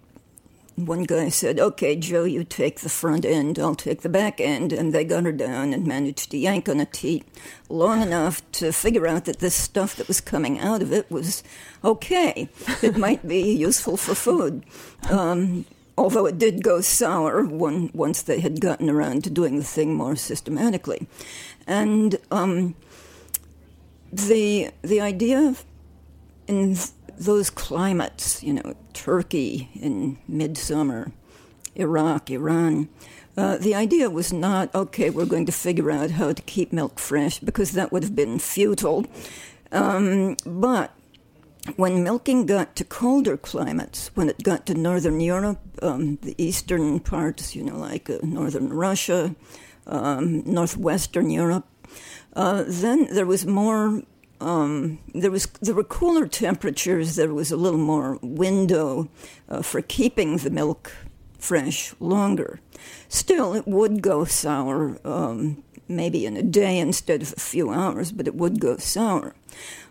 one 0.78 1.04
guy 1.04 1.30
said, 1.30 1.60
Okay, 1.60 1.96
Joe, 1.96 2.24
you 2.24 2.44
take 2.44 2.82
the 2.82 2.90
front 2.90 3.26
end, 3.26 3.58
I'll 3.58 3.76
take 3.76 4.02
the 4.02 4.10
back 4.10 4.40
end. 4.40 4.72
And 4.72 4.94
they 4.94 5.04
got 5.04 5.26
her 5.26 5.32
down 5.32 5.74
and 5.74 5.88
managed 5.88 6.30
to 6.32 6.38
yank 6.38 6.70
on 6.70 6.80
a 6.80 6.86
teat 6.86 7.26
long 7.68 8.02
enough 8.02 8.50
to 8.54 8.72
figure 8.72 9.08
out 9.08 9.26
that 9.26 9.40
this 9.40 9.56
stuff 9.56 9.96
that 9.96 10.08
was 10.08 10.22
coming 10.22 10.60
out 10.60 10.84
of 10.84 10.94
it 10.94 11.10
was 11.10 11.44
okay. 11.84 12.50
It 12.84 12.96
might 13.06 13.28
be 13.28 13.52
useful 13.52 13.98
for 13.98 14.14
food. 14.14 14.64
Um, 15.10 15.66
although 15.98 16.28
it 16.28 16.38
did 16.38 16.64
go 16.64 16.80
sour 16.82 17.44
when, 17.44 17.90
once 17.94 18.22
they 18.22 18.40
had 18.40 18.62
gotten 18.62 18.88
around 18.88 19.24
to 19.24 19.32
doing 19.32 19.58
the 19.58 19.64
thing 19.64 19.96
more 19.96 20.16
systematically. 20.16 21.08
And 21.66 22.18
um, 22.30 22.76
the, 24.14 24.70
the 24.84 25.02
idea 25.02 25.56
in 26.48 26.78
those 27.18 27.50
climates, 27.50 28.44
you 28.44 28.54
know, 28.54 28.76
Turkey 28.94 29.70
in 29.74 30.18
midsummer, 30.28 31.12
Iraq, 31.76 32.30
Iran, 32.30 32.90
uh, 33.36 33.58
the 33.58 33.76
idea 33.76 34.10
was 34.10 34.34
not, 34.34 34.74
okay, 34.74 35.10
we're 35.10 35.26
going 35.26 35.46
to 35.46 35.52
figure 35.52 35.92
out 35.92 36.12
how 36.12 36.34
to 36.34 36.42
keep 36.44 36.74
milk 36.74 37.00
fresh, 37.00 37.40
because 37.40 37.72
that 37.74 37.92
would 37.92 38.04
have 38.04 38.16
been 38.16 38.40
futile. 38.40 39.06
Um, 39.72 40.38
but 40.46 40.92
when 41.76 42.04
milking 42.04 42.46
got 42.46 42.76
to 42.78 42.84
colder 42.84 43.38
climates, 43.38 44.10
when 44.16 44.30
it 44.30 44.42
got 44.42 44.66
to 44.68 44.74
northern 44.74 45.20
Europe, 45.20 45.60
um, 45.82 46.18
the 46.22 46.34
eastern 46.38 47.00
parts, 47.00 47.56
you 47.56 47.64
know, 47.64 47.78
like 47.78 48.10
uh, 48.10 48.18
northern 48.24 48.72
Russia, 48.74 49.36
um, 49.86 50.44
northwestern 50.46 51.30
Europe, 51.30 51.68
uh, 52.36 52.64
then 52.68 53.08
there 53.14 53.26
was 53.26 53.46
more 53.46 54.02
um, 54.40 55.00
there 55.14 55.32
was 55.32 55.48
there 55.62 55.76
were 55.76 55.84
cooler 55.84 56.28
temperatures. 56.28 57.16
There 57.16 57.34
was 57.34 57.52
a 57.52 57.58
little 57.58 57.80
more 57.80 58.20
window 58.22 59.10
uh, 59.50 59.62
for 59.62 59.82
keeping 59.82 60.38
the 60.38 60.50
milk 60.50 60.92
fresh 61.40 61.94
longer. 62.00 62.60
Still, 63.10 63.54
it 63.54 63.68
would 63.68 64.02
go 64.02 64.26
sour, 64.26 65.00
um, 65.06 65.64
maybe 65.88 66.26
in 66.26 66.38
a 66.38 66.44
day 66.44 66.78
instead 66.78 67.22
of 67.22 67.34
a 67.34 67.40
few 67.40 67.72
hours, 67.72 68.12
but 68.12 68.28
it 68.28 68.36
would 68.36 68.60
go 68.60 68.78
sour 68.78 69.36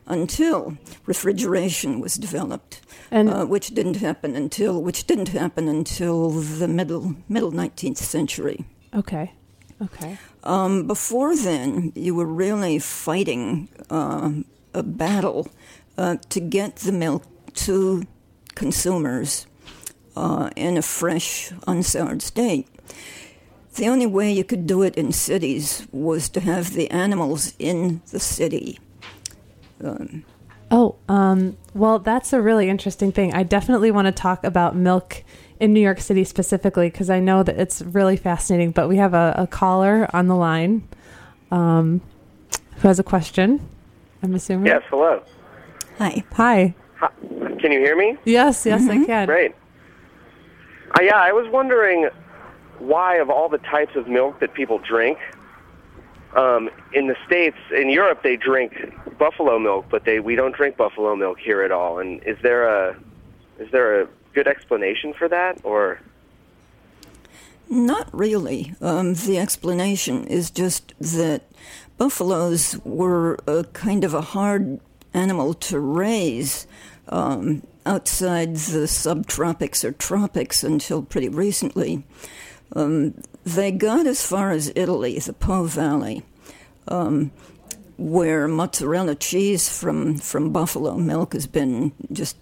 until 0.06 0.76
refrigeration 1.06 2.00
was 2.00 2.14
developed, 2.14 2.80
uh, 3.28 3.44
which 3.44 3.68
didn't 3.74 3.96
happen 3.96 4.36
until 4.36 4.82
which 4.82 5.06
didn't 5.06 5.28
happen 5.28 5.68
until 5.68 6.30
the 6.30 6.68
middle 6.68 7.16
middle 7.28 7.50
nineteenth 7.50 7.98
century. 7.98 8.64
Okay. 8.94 9.32
Okay. 9.82 10.18
Um, 10.44 10.86
before 10.86 11.36
then, 11.36 11.92
you 11.94 12.14
were 12.14 12.26
really 12.26 12.78
fighting 12.78 13.68
uh, 13.90 14.30
a 14.72 14.82
battle 14.82 15.48
uh, 15.98 16.16
to 16.30 16.40
get 16.40 16.76
the 16.76 16.92
milk 16.92 17.24
to 17.54 18.04
consumers 18.54 19.46
uh, 20.16 20.50
in 20.56 20.76
a 20.76 20.82
fresh, 20.82 21.52
unsoured 21.66 22.22
state. 22.22 22.66
The 23.74 23.88
only 23.88 24.06
way 24.06 24.32
you 24.32 24.44
could 24.44 24.66
do 24.66 24.82
it 24.82 24.96
in 24.96 25.12
cities 25.12 25.86
was 25.92 26.30
to 26.30 26.40
have 26.40 26.72
the 26.72 26.90
animals 26.90 27.54
in 27.58 28.00
the 28.10 28.18
city. 28.18 28.78
Um, 29.84 30.24
oh, 30.70 30.96
um, 31.08 31.58
well, 31.74 31.98
that's 31.98 32.32
a 32.32 32.40
really 32.40 32.70
interesting 32.70 33.12
thing. 33.12 33.34
I 33.34 33.42
definitely 33.42 33.90
want 33.90 34.06
to 34.06 34.12
talk 34.12 34.44
about 34.44 34.74
milk 34.74 35.22
in 35.60 35.72
New 35.72 35.80
York 35.80 36.00
City 36.00 36.24
specifically 36.24 36.90
because 36.90 37.10
I 37.10 37.20
know 37.20 37.42
that 37.42 37.58
it's 37.58 37.82
really 37.82 38.16
fascinating. 38.16 38.70
But 38.72 38.88
we 38.88 38.96
have 38.96 39.14
a, 39.14 39.34
a 39.38 39.46
caller 39.46 40.08
on 40.12 40.26
the 40.26 40.36
line 40.36 40.86
um, 41.50 42.00
who 42.76 42.88
has 42.88 42.98
a 42.98 43.04
question. 43.04 43.68
I'm 44.22 44.34
assuming. 44.34 44.66
Yes. 44.66 44.82
Hello. 44.88 45.22
Hi. 45.98 46.24
Hi. 46.32 46.74
Hi. 46.96 47.10
Can 47.60 47.72
you 47.72 47.80
hear 47.80 47.96
me? 47.96 48.16
Yes. 48.24 48.66
Yes, 48.66 48.82
mm-hmm. 48.82 49.02
I 49.02 49.06
can. 49.06 49.26
Great. 49.26 49.54
Uh, 50.98 51.02
yeah, 51.02 51.16
I 51.16 51.32
was 51.32 51.48
wondering 51.50 52.08
why, 52.78 53.16
of 53.16 53.30
all 53.30 53.48
the 53.48 53.58
types 53.58 53.96
of 53.96 54.06
milk 54.06 54.40
that 54.40 54.54
people 54.54 54.78
drink, 54.78 55.18
um, 56.36 56.70
in 56.92 57.06
the 57.06 57.16
states, 57.26 57.56
in 57.74 57.88
Europe, 57.88 58.22
they 58.22 58.36
drink 58.36 58.92
buffalo 59.18 59.58
milk, 59.58 59.86
but 59.90 60.04
they 60.04 60.20
we 60.20 60.36
don't 60.36 60.54
drink 60.54 60.76
buffalo 60.76 61.16
milk 61.16 61.38
here 61.38 61.62
at 61.62 61.72
all. 61.72 61.98
And 61.98 62.22
is 62.24 62.36
there 62.42 62.68
a 62.68 62.96
is 63.58 63.70
there 63.72 64.02
a 64.02 64.08
good 64.36 64.46
explanation 64.46 65.14
for 65.14 65.28
that, 65.28 65.58
or? 65.64 65.98
Not 67.70 68.06
really. 68.12 68.74
Um, 68.82 69.14
the 69.14 69.38
explanation 69.38 70.26
is 70.26 70.50
just 70.50 70.92
that 71.00 71.42
buffaloes 71.96 72.78
were 72.84 73.38
a 73.46 73.64
kind 73.72 74.04
of 74.04 74.12
a 74.12 74.20
hard 74.20 74.78
animal 75.14 75.54
to 75.54 75.80
raise 75.80 76.66
um, 77.08 77.62
outside 77.86 78.56
the 78.56 78.86
subtropics 78.86 79.82
or 79.82 79.92
tropics 79.92 80.62
until 80.62 81.02
pretty 81.02 81.30
recently. 81.30 82.04
Um, 82.74 83.14
they 83.42 83.72
got 83.72 84.06
as 84.06 84.26
far 84.26 84.50
as 84.50 84.70
Italy, 84.76 85.18
the 85.18 85.32
Po 85.32 85.64
Valley, 85.64 86.22
um, 86.88 87.30
where 87.96 88.46
mozzarella 88.46 89.14
cheese 89.14 89.66
from, 89.70 90.18
from 90.18 90.52
buffalo 90.52 90.98
milk 90.98 91.32
has 91.32 91.46
been 91.46 91.92
just 92.12 92.36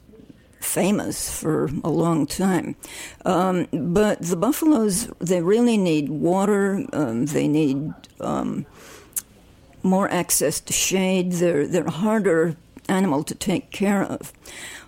famous 0.64 1.30
for 1.30 1.70
a 1.82 1.90
long 1.90 2.26
time. 2.26 2.76
Um, 3.24 3.66
but 3.72 4.22
the 4.22 4.36
buffaloes, 4.36 5.06
they 5.20 5.42
really 5.42 5.76
need 5.76 6.08
water. 6.08 6.84
Um, 6.92 7.26
they 7.26 7.48
need 7.48 7.92
um, 8.20 8.66
more 9.82 10.10
access 10.10 10.60
to 10.60 10.72
shade. 10.72 11.32
They're 11.32 11.66
they're 11.66 11.88
harder 11.88 12.56
animal 12.88 13.24
to 13.24 13.34
take 13.34 13.70
care 13.70 14.02
of. 14.02 14.32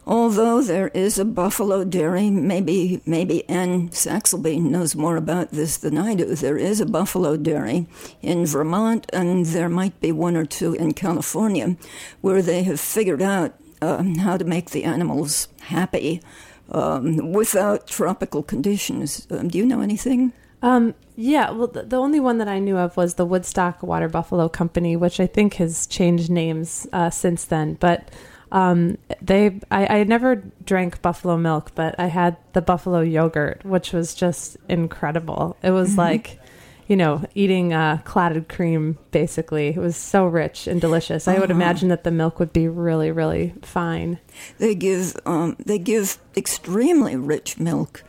Although 0.09 0.63
there 0.63 0.89
is 0.89 1.19
a 1.19 1.25
buffalo 1.25 1.83
dairy, 1.83 2.31
maybe 2.31 3.03
maybe 3.07 3.49
Anne 3.49 3.89
Saxelby 3.89 4.61
knows 4.63 4.95
more 4.95 5.17
about 5.17 5.51
this 5.51 5.77
than 5.77 5.99
I 5.99 6.15
do. 6.15 6.37
There 6.37 6.57
is 6.57 6.81
a 6.81 6.87
buffalo 6.87 7.37
dairy 7.37 7.89
in 8.23 8.47
Vermont, 8.47 9.11
and 9.13 9.47
there 9.47 9.69
might 9.69 10.01
be 10.01 10.13
one 10.13 10.37
or 10.37 10.47
two 10.47 10.75
in 10.75 10.93
California, 10.93 11.77
where 12.21 12.41
they 12.41 12.63
have 12.63 12.79
figured 12.79 13.21
out 13.21 13.55
uh, 13.83 14.03
how 14.19 14.37
to 14.37 14.45
make 14.45 14.71
the 14.71 14.85
animals 14.85 15.49
happy 15.61 16.23
um, 16.71 17.33
without 17.33 17.87
tropical 17.87 18.43
conditions. 18.43 19.27
Um, 19.31 19.49
do 19.49 19.59
you 19.59 19.67
know 19.67 19.81
anything? 19.81 20.33
Um, 20.63 20.95
yeah, 21.17 21.51
well, 21.51 21.69
the, 21.69 21.83
the, 21.83 21.97
only 21.97 22.19
one 22.19 22.39
that 22.39 22.49
I 22.49 22.59
knew 22.59 22.77
of 22.77 22.97
was 22.97 23.15
the 23.15 23.27
Woodstock 23.27 23.83
Water 23.83 24.09
Buffalo 24.09 24.49
Company, 24.49 24.97
which 24.97 25.21
I 25.21 25.27
think 25.27 25.55
has 25.55 25.87
changed 25.87 26.31
names 26.31 26.87
uh, 26.93 27.11
since 27.11 27.45
then. 27.45 27.75
But 27.75 28.09
um, 28.53 28.99
they, 29.21 29.61
I, 29.71 30.01
I 30.01 30.05
never 30.05 30.37
drank 30.65 31.03
buffalo 31.03 31.37
milk, 31.37 31.73
but 31.75 31.95
I 31.99 32.07
had 32.07 32.37
the 32.53 32.63
buffalo 32.63 33.01
yogurt, 33.01 33.65
which 33.65 33.93
was 33.93 34.15
just 34.15 34.57
incredible. 34.69 35.57
It 35.63 35.71
was 35.71 35.91
mm-hmm. 35.91 36.01
like, 36.01 36.41
you 36.87 36.97
know, 36.97 37.25
eating 37.35 37.73
uh, 37.73 37.99
clotted 38.05 38.49
cream. 38.49 38.99
Basically, 39.11 39.69
it 39.69 39.77
was 39.77 39.97
so 39.97 40.27
rich 40.27 40.67
and 40.67 40.81
delicious. 40.81 41.27
Uh-huh. 41.27 41.37
I 41.37 41.41
would 41.41 41.51
uh-huh. 41.51 41.61
imagine 41.61 41.89
that 41.89 42.05
the 42.05 42.11
milk 42.11 42.39
would 42.39 42.53
be 42.53 42.69
really, 42.69 43.11
really 43.11 43.55
fine. 43.63 44.19
They 44.59 44.75
give, 44.75 45.17
um, 45.27 45.57
they 45.65 45.79
give 45.79 46.19
extremely 46.37 47.17
rich 47.17 47.59
milk. 47.59 48.05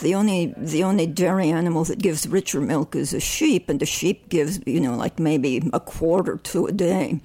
The 0.00 0.14
only 0.16 0.52
the 0.56 0.82
only 0.82 1.06
dairy 1.06 1.50
animal 1.50 1.84
that 1.84 2.00
gives 2.00 2.26
richer 2.26 2.60
milk 2.60 2.96
is 2.96 3.14
a 3.14 3.20
sheep, 3.20 3.68
and 3.68 3.78
the 3.78 3.86
sheep 3.86 4.28
gives 4.28 4.58
you 4.66 4.80
know 4.80 4.96
like 4.96 5.20
maybe 5.20 5.62
a 5.72 5.78
quarter 5.78 6.38
to 6.38 6.66
a 6.66 6.72
day, 6.72 7.20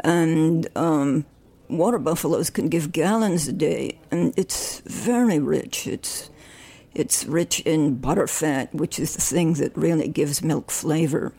and 0.00 0.68
um, 0.76 1.24
water 1.68 1.98
buffaloes 1.98 2.48
can 2.48 2.68
give 2.68 2.92
gallons 2.92 3.48
a 3.48 3.52
day, 3.52 3.98
and 4.12 4.32
it's 4.36 4.80
very 4.86 5.40
rich. 5.40 5.88
It's 5.88 6.30
it's 6.94 7.24
rich 7.24 7.60
in 7.60 7.98
butterfat, 7.98 8.72
which 8.74 8.98
is 8.98 9.14
the 9.14 9.22
thing 9.22 9.54
that 9.54 9.76
really 9.76 10.08
gives 10.08 10.42
milk 10.42 10.70
flavor. 10.70 11.32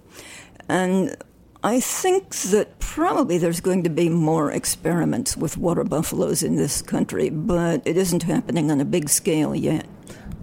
And 0.69 1.15
I 1.63 1.79
think 1.79 2.35
that 2.35 2.79
probably 2.79 3.37
there's 3.37 3.61
going 3.61 3.83
to 3.83 3.89
be 3.89 4.09
more 4.09 4.51
experiments 4.51 5.37
with 5.37 5.57
water 5.57 5.83
buffaloes 5.83 6.43
in 6.43 6.55
this 6.55 6.81
country, 6.81 7.29
but 7.29 7.81
it 7.85 7.97
isn't 7.97 8.23
happening 8.23 8.69
on 8.69 8.81
a 8.81 8.85
big 8.85 9.09
scale 9.09 9.55
yet. 9.55 9.85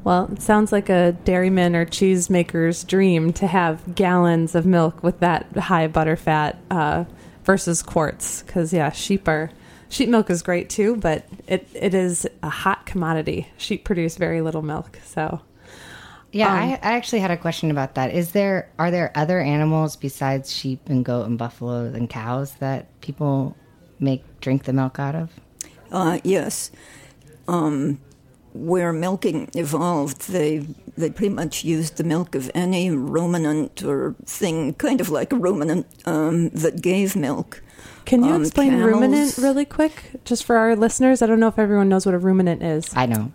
Well, 0.03 0.31
it 0.33 0.41
sounds 0.41 0.73
like 0.73 0.89
a 0.89 1.13
dairyman 1.25 1.77
or 1.77 1.85
cheesemaker's 1.85 2.85
dream 2.85 3.35
to 3.35 3.47
have 3.47 3.95
gallons 3.95 4.55
of 4.55 4.65
milk 4.65 5.03
with 5.03 5.21
that 5.21 5.55
high 5.57 5.89
butterfat 5.89 6.57
uh, 6.71 7.05
versus 7.45 7.83
quarts. 7.83 8.43
Because, 8.43 8.73
yeah, 8.73 8.91
sheep 8.91 9.29
are 9.29 9.51
sheep 9.91 10.09
milk 10.09 10.31
is 10.31 10.41
great 10.41 10.71
too, 10.71 10.97
but 10.97 11.27
it, 11.47 11.69
it 11.75 11.93
is 11.93 12.27
a 12.43 12.49
hot 12.49 12.87
commodity. 12.87 13.49
Sheep 13.59 13.85
produce 13.85 14.17
very 14.17 14.41
little 14.41 14.63
milk, 14.63 14.99
so. 15.05 15.43
Yeah, 16.33 16.53
um, 16.53 16.59
I, 16.59 16.73
I 16.75 16.93
actually 16.97 17.21
had 17.21 17.33
a 17.33 17.37
question 17.37 17.71
about 17.71 17.97
that. 17.97 18.15
Is 18.15 18.33
there 18.33 18.71
are 18.79 18.91
there 18.91 19.13
other 19.15 19.41
animals 19.41 19.97
besides 19.97 20.53
sheep 20.53 20.89
and 20.89 21.05
goat 21.05 21.27
and 21.27 21.37
buffalo 21.37 21.87
and 21.87 22.09
cows 22.09 22.55
that 22.55 23.01
people 23.01 23.57
make 23.99 24.25
drink 24.41 24.65
the 24.65 24.73
milk 24.73 24.99
out 24.99 25.17
of? 25.17 25.31
Uh, 25.91 26.21
yes. 26.23 26.71
Um, 27.49 28.01
where 28.53 28.93
milking 28.93 29.51
evolved, 29.55 30.29
they 30.29 30.67
they 30.97 31.11
pretty 31.11 31.35
much 31.35 31.65
used 31.65 31.97
the 31.97 32.05
milk 32.05 32.35
of 32.35 32.51
any 32.55 32.91
ruminant 32.91 33.83
or 33.83 34.15
thing, 34.25 34.75
kind 34.75 35.01
of 35.01 35.09
like 35.09 35.33
a 35.33 35.37
ruminant 35.37 35.87
um, 36.05 36.51
that 36.51 36.81
gave 36.81 37.17
milk. 37.17 37.63
Can 38.11 38.25
you 38.25 38.33
um, 38.33 38.43
explain 38.43 38.71
camels. 38.71 38.93
ruminant 38.93 39.39
really 39.39 39.65
quick, 39.65 40.17
just 40.25 40.43
for 40.43 40.57
our 40.57 40.75
listeners? 40.75 41.23
I 41.23 41.27
don't 41.27 41.39
know 41.39 41.47
if 41.47 41.61
everyone 41.61 41.89
knows 41.89 42.05
what 42.05 42.13
a 42.13 42.19
ruminant 42.19 42.61
is. 42.61 42.93
I 42.97 43.07
know. 43.07 43.31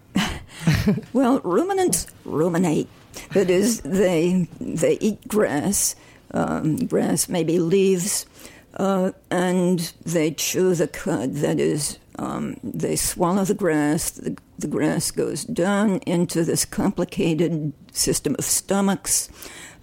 well, 1.13 1.39
ruminants 1.45 2.07
ruminate. 2.25 2.89
That 3.31 3.49
is, 3.49 3.79
they 3.79 4.49
they 4.59 4.97
eat 4.99 5.25
grass, 5.29 5.95
um, 6.31 6.87
grass 6.87 7.29
maybe 7.29 7.57
leaves, 7.57 8.25
uh, 8.73 9.13
and 9.31 9.79
they 10.05 10.31
chew 10.31 10.75
the 10.75 10.89
cud. 10.89 11.35
That 11.35 11.57
is, 11.57 11.97
um, 12.19 12.57
they 12.61 12.97
swallow 12.97 13.45
the 13.45 13.53
grass. 13.53 14.11
The, 14.11 14.37
the 14.59 14.67
grass 14.67 15.09
goes 15.09 15.45
down 15.45 15.99
into 15.99 16.43
this 16.43 16.65
complicated 16.65 17.71
system 17.93 18.35
of 18.37 18.43
stomachs. 18.43 19.29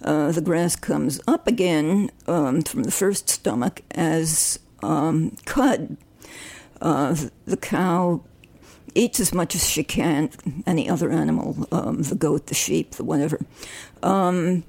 Uh, 0.03 0.31
the 0.33 0.41
grass 0.41 0.75
comes 0.75 1.19
up 1.27 1.47
again 1.47 2.11
um, 2.27 2.61
from 2.61 2.83
the 2.83 2.91
first 2.91 3.27
stomach 3.29 3.81
as 3.91 4.59
um, 4.83 5.35
cud. 5.45 5.97
Uh, 6.81 7.15
the 7.45 7.57
cow 7.57 8.21
eats 8.95 9.19
as 9.19 9.33
much 9.33 9.55
as 9.55 9.67
she 9.67 9.83
can, 9.83 10.29
any 10.65 10.89
other 10.89 11.09
animal, 11.09 11.67
um, 11.71 12.03
the 12.03 12.15
goat, 12.15 12.47
the 12.47 12.55
sheep, 12.55 12.91
the 12.91 13.03
whatever. 13.03 13.39
Um, 14.03 14.63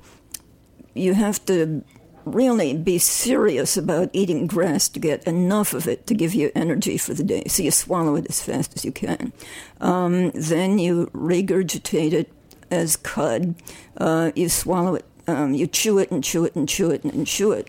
you 0.95 1.15
have 1.15 1.45
to 1.47 1.85
really 2.25 2.75
be 2.75 2.99
serious 2.99 3.77
about 3.77 4.09
eating 4.13 4.47
grass 4.47 4.89
to 4.89 4.99
get 4.99 5.25
enough 5.25 5.75
of 5.75 5.87
it 5.87 6.07
to 6.07 6.15
give 6.15 6.35
you 6.35 6.51
energy 6.55 6.97
for 6.97 7.13
the 7.13 7.25
day. 7.25 7.45
So 7.49 7.63
you 7.63 7.71
swallow 7.71 8.17
it 8.17 8.27
as 8.29 8.41
fast 8.41 8.75
as 8.77 8.85
you 8.85 8.93
can. 8.93 9.33
Um, 9.81 10.31
then 10.31 10.79
you 10.79 11.11
regurgitate 11.13 12.13
it 12.13 12.33
as 12.71 12.97
cud. 12.97 13.55
Uh, 13.99 14.33
you 14.35 14.49
swallow 14.49 14.95
it, 14.95 15.05
um, 15.27 15.55
you 15.55 15.67
chew 15.67 15.99
it 15.99 16.11
and 16.11 16.23
chew 16.23 16.45
it 16.45 16.55
and 16.55 16.69
chew 16.69 16.91
it 16.91 17.05
and 17.05 17.27
chew 17.27 17.53
it. 17.53 17.69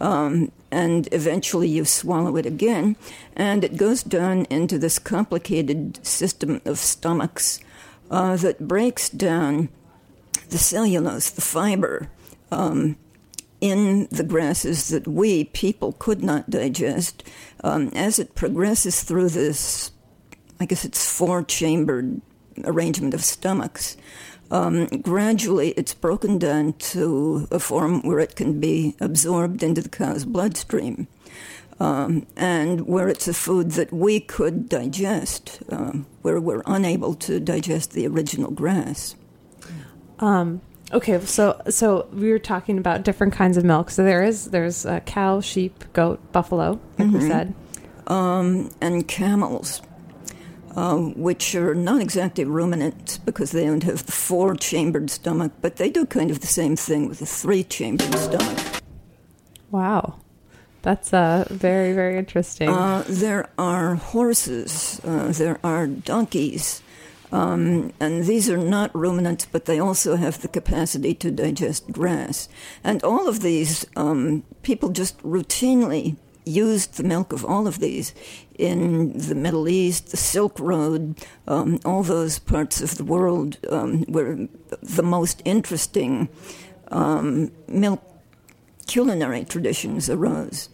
Um, 0.00 0.52
and 0.70 1.08
eventually 1.12 1.68
you 1.68 1.84
swallow 1.84 2.36
it 2.36 2.46
again, 2.46 2.96
and 3.34 3.64
it 3.64 3.76
goes 3.76 4.02
down 4.02 4.46
into 4.50 4.78
this 4.78 4.98
complicated 4.98 6.04
system 6.04 6.60
of 6.64 6.78
stomachs 6.78 7.60
uh, 8.10 8.36
that 8.36 8.68
breaks 8.68 9.08
down 9.08 9.68
the 10.50 10.58
cellulose, 10.58 11.30
the 11.30 11.40
fiber, 11.40 12.10
um, 12.50 12.96
in 13.60 14.06
the 14.10 14.22
grasses 14.22 14.88
that 14.88 15.06
we 15.06 15.44
people 15.44 15.92
could 15.98 16.22
not 16.22 16.50
digest. 16.50 17.24
Um, 17.64 17.88
as 17.94 18.18
it 18.18 18.34
progresses 18.34 19.02
through 19.02 19.30
this, 19.30 19.90
I 20.60 20.66
guess 20.66 20.84
it's 20.84 21.10
four 21.10 21.42
chambered 21.42 22.20
arrangement 22.64 23.14
of 23.14 23.24
stomachs, 23.24 23.96
um, 24.50 24.86
gradually 24.86 25.70
it's 25.70 25.94
broken 25.94 26.38
down 26.38 26.72
to 26.74 27.46
a 27.50 27.58
form 27.58 28.02
where 28.02 28.18
it 28.18 28.36
can 28.36 28.60
be 28.60 28.96
absorbed 29.00 29.62
into 29.62 29.82
the 29.82 29.88
cow's 29.88 30.24
bloodstream. 30.24 31.08
Um, 31.80 32.26
and 32.36 32.88
where 32.88 33.08
it's 33.08 33.28
a 33.28 33.32
food 33.32 33.72
that 33.72 33.92
we 33.92 34.18
could 34.18 34.68
digest, 34.68 35.60
um, 35.68 36.06
where 36.22 36.40
we're 36.40 36.64
unable 36.66 37.14
to 37.14 37.38
digest 37.38 37.92
the 37.92 38.04
original 38.08 38.50
grass. 38.50 39.14
Um, 40.18 40.60
okay, 40.92 41.20
so 41.24 41.60
so 41.70 42.08
we 42.12 42.32
were 42.32 42.40
talking 42.40 42.78
about 42.78 43.04
different 43.04 43.32
kinds 43.32 43.56
of 43.56 43.62
milk. 43.64 43.90
So 43.90 44.02
there 44.02 44.24
is 44.24 44.46
there's 44.46 44.86
uh, 44.86 44.98
cow, 45.00 45.40
sheep, 45.40 45.84
goat, 45.92 46.32
buffalo, 46.32 46.80
like 46.98 47.08
mm-hmm. 47.08 47.18
we 47.18 47.28
said, 47.28 47.54
um, 48.08 48.70
and 48.80 49.06
camels 49.06 49.80
uh, 50.78 50.96
which 50.96 51.56
are 51.56 51.74
not 51.74 52.00
exactly 52.00 52.44
ruminants 52.44 53.18
because 53.18 53.50
they 53.50 53.66
don't 53.66 53.82
have 53.82 54.06
the 54.06 54.12
four 54.12 54.54
chambered 54.54 55.10
stomach, 55.10 55.50
but 55.60 55.74
they 55.74 55.90
do 55.90 56.06
kind 56.06 56.30
of 56.30 56.38
the 56.38 56.46
same 56.46 56.76
thing 56.76 57.08
with 57.08 57.20
a 57.20 57.26
three 57.26 57.64
chambered 57.64 58.14
stomach. 58.14 58.58
Wow. 59.72 60.20
That's 60.82 61.12
uh, 61.12 61.48
very, 61.50 61.92
very 61.94 62.16
interesting. 62.16 62.68
Uh, 62.68 63.02
there 63.08 63.50
are 63.58 63.96
horses, 63.96 65.00
uh, 65.04 65.32
there 65.32 65.58
are 65.64 65.88
donkeys, 65.88 66.80
um, 67.32 67.92
and 67.98 68.24
these 68.26 68.48
are 68.48 68.56
not 68.56 68.94
ruminants, 68.94 69.46
but 69.50 69.64
they 69.64 69.80
also 69.80 70.14
have 70.14 70.40
the 70.42 70.48
capacity 70.48 71.12
to 71.14 71.32
digest 71.32 71.90
grass. 71.90 72.48
And 72.84 73.02
all 73.02 73.26
of 73.26 73.40
these, 73.40 73.84
um, 73.96 74.44
people 74.62 74.90
just 74.90 75.18
routinely 75.24 76.16
used 76.48 76.96
the 76.96 77.04
milk 77.04 77.32
of 77.32 77.44
all 77.44 77.66
of 77.66 77.78
these 77.78 78.14
in 78.58 79.16
the 79.16 79.34
Middle 79.34 79.68
East, 79.68 80.10
the 80.10 80.16
Silk 80.16 80.58
Road, 80.58 81.16
um, 81.46 81.78
all 81.84 82.02
those 82.02 82.38
parts 82.38 82.80
of 82.80 82.96
the 82.96 83.04
world 83.04 83.58
um, 83.70 84.02
where 84.04 84.48
the 84.82 85.02
most 85.02 85.42
interesting 85.44 86.28
um, 86.90 87.52
milk 87.68 88.02
culinary 88.86 89.44
traditions 89.44 90.08
arose. 90.10 90.68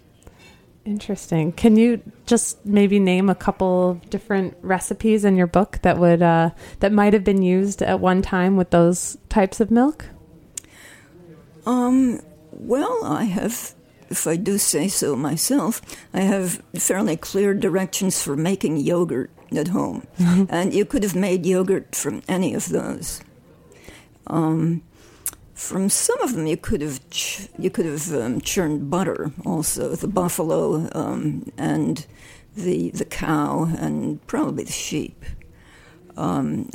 Interesting. 0.85 1.53
Can 1.53 1.77
you 1.77 2.03
just 2.27 2.65
maybe 2.67 2.99
name 2.99 3.31
a 3.31 3.35
couple 3.35 3.91
of 3.91 4.11
different 4.11 4.57
recipes 4.61 5.25
in 5.25 5.35
your 5.35 5.47
book 5.47 5.79
that 5.81 5.99
would 5.99 6.21
uh, 6.21 6.51
that 6.81 6.93
might 6.93 7.15
have 7.15 7.25
been 7.25 7.41
used 7.41 7.81
at 7.81 8.01
one 8.01 8.21
time 8.21 8.57
with 8.57 8.71
those 8.71 9.17
types 9.29 9.61
of 9.61 9.71
milk? 9.71 10.07
Um. 11.67 12.21
Well, 12.53 13.01
I 13.03 13.25
have 13.25 13.75
if 14.11 14.27
I 14.27 14.37
do 14.37 14.59
say 14.59 14.89
so 14.89 15.17
myself, 15.17 15.81
I 16.13 16.21
have 16.21 16.63
fairly 16.77 17.17
clear 17.17 17.55
directions 17.55 18.23
for 18.23 18.37
making 18.37 18.79
yogurt 18.79 19.31
at 19.57 19.69
home. 19.69 20.07
Mm-hmm. 20.19 20.45
And 20.49 20.75
you 20.75 20.85
could 20.85 21.03
have 21.03 21.15
made 21.15 21.47
yogurt 21.47 21.95
from 21.95 22.23
any 22.29 22.55
of 22.55 22.69
those. 22.69 23.21
Um, 24.27 24.83
from 25.55 25.89
some 25.89 26.21
of 26.21 26.35
them, 26.35 26.47
you 26.47 26.57
could 26.57 26.81
have 26.81 27.09
ch- 27.11 27.49
you 27.59 27.71
could 27.71 27.87
have 27.87 28.13
um, 28.13 28.41
churned 28.41 28.91
butter. 28.91 29.33
Also, 29.45 29.95
the 29.95 30.09
buffalo 30.09 30.89
um, 30.93 31.51
and 31.57 32.07
the 32.57 32.91
the 32.91 33.05
cow 33.05 33.65
and 33.79 34.25
probably 34.27 34.65
the 34.65 34.73
sheep. 34.73 35.25
Um, 36.17 36.71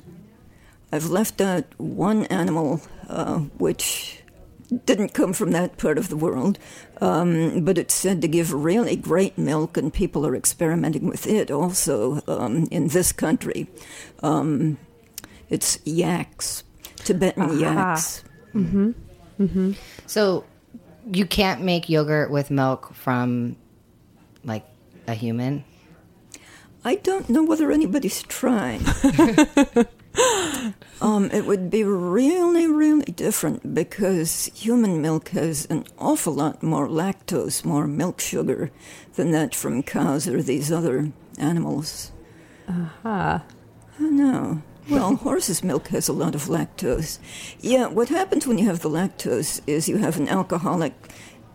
I've 0.91 1.09
left 1.09 1.39
out 1.41 1.65
one 1.77 2.25
animal 2.25 2.81
uh, 3.07 3.39
which 3.57 4.21
didn't 4.85 5.13
come 5.13 5.33
from 5.33 5.51
that 5.51 5.77
part 5.77 5.97
of 5.97 6.09
the 6.09 6.15
world, 6.15 6.59
um, 7.01 7.63
but 7.63 7.77
it's 7.77 7.93
said 7.93 8.21
to 8.21 8.27
give 8.27 8.53
really 8.53 8.95
great 8.95 9.37
milk, 9.37 9.77
and 9.77 9.93
people 9.93 10.25
are 10.25 10.35
experimenting 10.35 11.07
with 11.07 11.27
it 11.27 11.49
also 11.51 12.21
um, 12.27 12.67
in 12.71 12.89
this 12.89 13.11
country. 13.11 13.69
Um, 14.21 14.77
it's 15.49 15.79
yaks, 15.85 16.63
Tibetan 16.97 17.43
Aha. 17.43 17.53
yaks. 17.53 18.23
Mm-hmm. 18.53 18.91
Mm-hmm. 19.39 19.71
So 20.05 20.43
you 21.11 21.25
can't 21.25 21.61
make 21.61 21.89
yogurt 21.89 22.29
with 22.31 22.51
milk 22.51 22.93
from 22.93 23.55
like 24.43 24.65
a 25.07 25.13
human. 25.13 25.63
I 26.83 26.95
don't 26.95 27.29
know 27.29 27.43
whether 27.43 27.71
anybody's 27.71 28.23
tried. 28.23 28.81
um, 31.01 31.29
it 31.31 31.45
would 31.45 31.69
be 31.69 31.83
really, 31.83 32.67
really 32.67 33.11
different 33.11 33.73
because 33.73 34.45
human 34.55 35.01
milk 35.01 35.29
has 35.29 35.65
an 35.67 35.85
awful 35.97 36.33
lot 36.33 36.61
more 36.63 36.87
lactose, 36.87 37.63
more 37.63 37.87
milk 37.87 38.19
sugar 38.19 38.71
than 39.15 39.31
that 39.31 39.55
from 39.55 39.83
cows 39.83 40.27
or 40.27 40.41
these 40.41 40.71
other 40.71 41.11
animals. 41.37 42.11
Aha. 42.67 43.43
I 43.99 44.03
know. 44.03 44.61
Well, 44.89 45.15
horse's 45.17 45.63
milk 45.63 45.89
has 45.89 46.07
a 46.07 46.13
lot 46.13 46.35
of 46.35 46.45
lactose. 46.45 47.19
Yeah, 47.59 47.87
what 47.87 48.09
happens 48.09 48.47
when 48.47 48.57
you 48.57 48.65
have 48.65 48.79
the 48.79 48.89
lactose 48.89 49.61
is 49.67 49.87
you 49.89 49.97
have 49.97 50.17
an 50.17 50.27
alcoholic. 50.27 50.93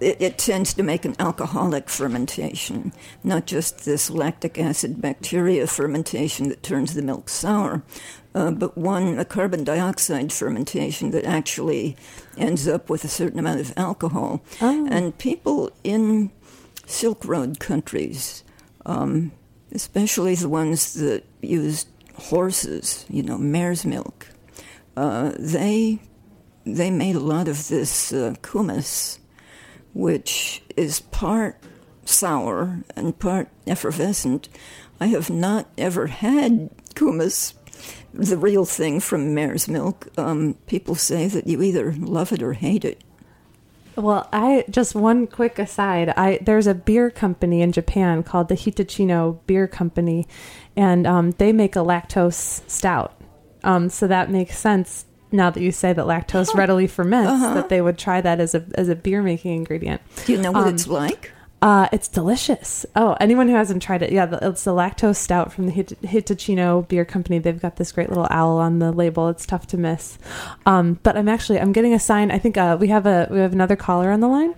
It, 0.01 0.21
it 0.21 0.39
tends 0.39 0.75
to 0.75 0.83
make 0.83 1.05
an 1.05 1.15
alcoholic 1.19 1.89
fermentation, 1.89 2.93
not 3.23 3.47
just 3.47 3.85
this 3.85 4.11
lactic 4.11 4.59
acid 4.59 5.01
bacteria 5.01 5.67
fermentation 5.67 6.49
that 6.49 6.63
turns 6.63 6.95
the 6.95 7.03
milk 7.03 7.29
sour, 7.29 7.83
uh, 8.35 8.51
but 8.51 8.77
one, 8.77 9.19
a 9.19 9.25
carbon 9.25 9.65
dioxide 9.65 10.33
fermentation 10.33 11.11
that 11.13 11.25
actually 11.25 11.97
ends 12.37 12.67
up 12.67 12.91
with 12.91 13.05
a 13.05 13.09
certain 13.09 13.39
amount 13.39 13.61
of 13.61 13.73
alcohol. 13.77 14.43
Oh. 14.61 14.87
And 14.91 15.17
people 15.19 15.71
in 15.85 16.31
Silk 16.87 17.25
Road 17.25 17.61
countries, 17.61 18.43
um, 18.87 19.33
especially 19.73 20.35
the 20.35 20.49
ones 20.49 20.95
that 20.95 21.25
used 21.43 21.89
horses, 22.17 23.07
you 23.09 23.23
know, 23.23 23.39
mare's 23.39 23.85
milk, 23.85 24.27
uh, 24.97 25.33
they 25.39 26.01
they 26.67 26.91
made 26.91 27.15
a 27.15 27.21
lot 27.21 27.47
of 27.47 27.69
this 27.69 28.13
uh, 28.13 28.35
kumis, 28.41 29.19
which 29.93 30.63
is 30.77 31.01
part 31.01 31.59
sour 32.05 32.83
and 32.97 33.19
part 33.19 33.49
effervescent. 33.67 34.49
I 35.01 35.07
have 35.09 35.29
not 35.29 35.69
ever 35.77 36.07
had 36.07 36.71
kumis, 36.95 37.55
the 38.15 38.37
real 38.39 38.65
thing 38.65 39.01
from 39.01 39.35
mare's 39.35 39.69
milk. 39.69 40.09
Um, 40.17 40.55
people 40.67 40.95
say 40.95 41.27
that 41.29 41.47
you 41.47 41.63
either 41.63 41.93
love 41.93 42.33
it 42.33 42.43
or 42.43 42.53
hate 42.55 42.85
it. 42.85 43.01
Well, 43.97 44.29
I 44.33 44.65
just 44.71 44.95
one 44.95 45.27
quick 45.27 45.59
aside. 45.59 46.09
I 46.17 46.39
there's 46.43 46.67
a 46.67 46.75
beer 46.75 47.11
company 47.11 47.63
in 47.63 47.71
Japan 47.73 48.23
called 48.23 48.49
the 48.49 48.57
Hitachino 48.57 49.39
Beer 49.47 49.69
Company, 49.69 50.27
and 50.75 51.07
um, 51.07 51.31
they 51.33 51.53
make 51.53 51.77
a 51.77 51.81
lactose 51.81 52.69
stout. 52.69 53.21
Um, 53.63 53.89
so 53.89 54.07
that 54.09 54.31
makes 54.31 54.59
sense 54.59 55.05
now 55.31 55.51
that 55.51 55.63
you 55.63 55.71
say 55.73 55.93
that 55.93 56.07
lactose 56.07 56.55
readily 56.55 56.87
ferments. 56.89 57.31
Uh-huh. 57.31 57.55
That 57.55 57.69
they 57.69 57.81
would 57.81 57.97
try 57.99 58.21
that 58.21 58.41
as 58.41 58.55
a 58.55 58.65
as 58.75 58.89
a 58.89 58.97
beer 58.97 59.23
making 59.23 59.55
ingredient. 59.55 60.03
Do 60.27 60.33
you 60.33 60.41
know 60.41 60.51
what 60.53 60.67
Um, 60.67 60.75
it's 60.75 60.89
like? 60.89 61.31
Uh, 61.65 61.89
it's 61.93 62.09
delicious. 62.09 62.85
Oh, 62.95 63.17
anyone 63.21 63.49
who 63.49 63.55
hasn't 63.55 63.83
tried 63.83 64.03
it, 64.03 64.13
yeah, 64.13 64.29
it's 64.43 64.65
the 64.65 64.73
lactose 64.73 65.17
stout 65.17 65.51
from 65.51 65.65
the 65.65 65.73
Hit- 65.73 65.99
Hitachino 66.03 66.87
Beer 66.87 67.07
Company. 67.07 67.39
They've 67.39 67.59
got 67.59 67.77
this 67.77 67.91
great 67.91 68.11
little 68.11 68.27
owl 68.29 68.59
on 68.59 68.81
the 68.81 68.93
label. 68.93 69.31
It's 69.31 69.47
tough 69.47 69.67
to 69.69 69.79
miss. 69.79 70.19
Um, 70.67 71.01
but 71.03 71.17
I'm 71.17 71.27
actually 71.27 71.59
I'm 71.59 71.73
getting 71.73 71.95
a 71.95 71.99
sign. 71.99 72.31
I 72.31 72.39
think 72.39 72.59
uh, 72.59 72.77
we 72.79 72.89
have 72.89 73.07
a 73.07 73.29
we 73.31 73.39
have 73.39 73.55
another 73.55 73.77
caller 73.77 74.11
on 74.11 74.21
the 74.21 74.29
line. 74.29 74.55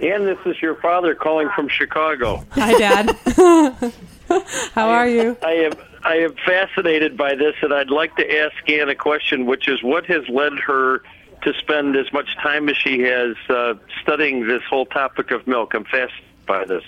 And 0.00 0.26
this 0.26 0.38
is 0.44 0.60
your 0.60 0.74
father 0.80 1.14
calling 1.14 1.48
from 1.54 1.68
Chicago. 1.68 2.44
Hi, 2.50 2.72
Dad. 2.76 3.16
How 4.74 4.88
are 4.88 5.06
you? 5.06 5.36
I 5.44 5.52
am 5.52 5.72
I 6.02 6.16
am 6.16 6.34
fascinated 6.44 7.16
by 7.16 7.36
this, 7.36 7.54
and 7.62 7.72
I'd 7.72 7.90
like 7.90 8.16
to 8.16 8.38
ask 8.40 8.68
Anne 8.68 8.88
a 8.88 8.96
question, 8.96 9.46
which 9.46 9.68
is 9.68 9.84
what 9.84 10.04
has 10.06 10.28
led 10.28 10.58
her 10.66 11.04
to 11.42 11.52
spend 11.54 11.96
as 11.96 12.12
much 12.12 12.36
time 12.36 12.68
as 12.68 12.76
she 12.76 13.00
has 13.00 13.36
uh, 13.48 13.74
studying 14.00 14.46
this 14.46 14.62
whole 14.68 14.86
topic 14.86 15.30
of 15.30 15.46
milk. 15.46 15.74
I'm 15.74 15.84
fascinated 15.84 16.24
by 16.46 16.64
this. 16.64 16.84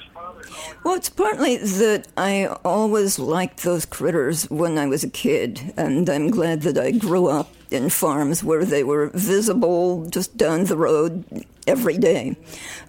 Well, 0.85 0.95
it's 0.95 1.09
partly 1.09 1.57
that 1.57 2.09
I 2.17 2.47
always 2.65 3.19
liked 3.19 3.63
those 3.63 3.87
critters 3.87 4.51
when 4.51 4.79
I 4.79 4.87
was 4.87 5.03
a 5.03 5.11
kid, 5.11 5.73
and 5.77 6.09
I'm 6.09 6.31
glad 6.31 6.63
that 6.63 6.79
I 6.79 6.91
grew 6.91 7.27
up 7.27 7.51
in 7.71 7.89
farms 7.89 8.45
where 8.45 8.65
they 8.65 8.85
were 8.85 9.11
visible 9.15 10.07
just 10.11 10.37
down 10.37 10.65
the 10.65 10.77
road 10.77 11.25
every 11.67 11.99
day. 11.99 12.37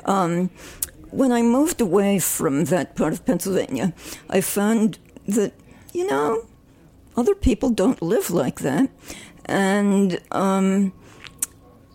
Um, 0.06 0.50
when 1.12 1.32
I 1.32 1.42
moved 1.42 1.80
away 1.80 2.20
from 2.20 2.66
that 2.66 2.96
part 2.96 3.14
of 3.14 3.26
Pennsylvania, 3.26 3.94
I 4.30 4.42
found 4.42 5.00
that, 5.28 5.54
you 5.94 6.06
know, 6.08 6.46
other 7.16 7.36
people 7.36 7.70
don't 7.70 8.02
live 8.02 8.30
like 8.30 8.60
that. 8.60 8.90
And 9.46 10.20
um, 10.32 10.92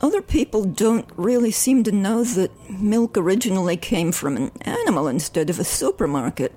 other 0.01 0.23
people 0.23 0.65
don't 0.65 1.09
really 1.17 1.51
seem 1.51 1.85
to 1.85 1.93
know 1.93 2.25
that 2.25 2.51
milk 2.71 3.17
originally 3.19 3.77
came 3.77 4.13
from 4.13 4.37
an 4.37 4.51
animal 4.63 5.07
instead 5.09 5.51
of 5.51 5.59
a 5.59 5.65
supermarket. 5.65 6.53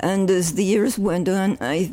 And 0.00 0.30
as 0.30 0.54
the 0.54 0.64
years 0.64 0.98
went 0.98 1.28
on, 1.28 1.58
I, 1.60 1.92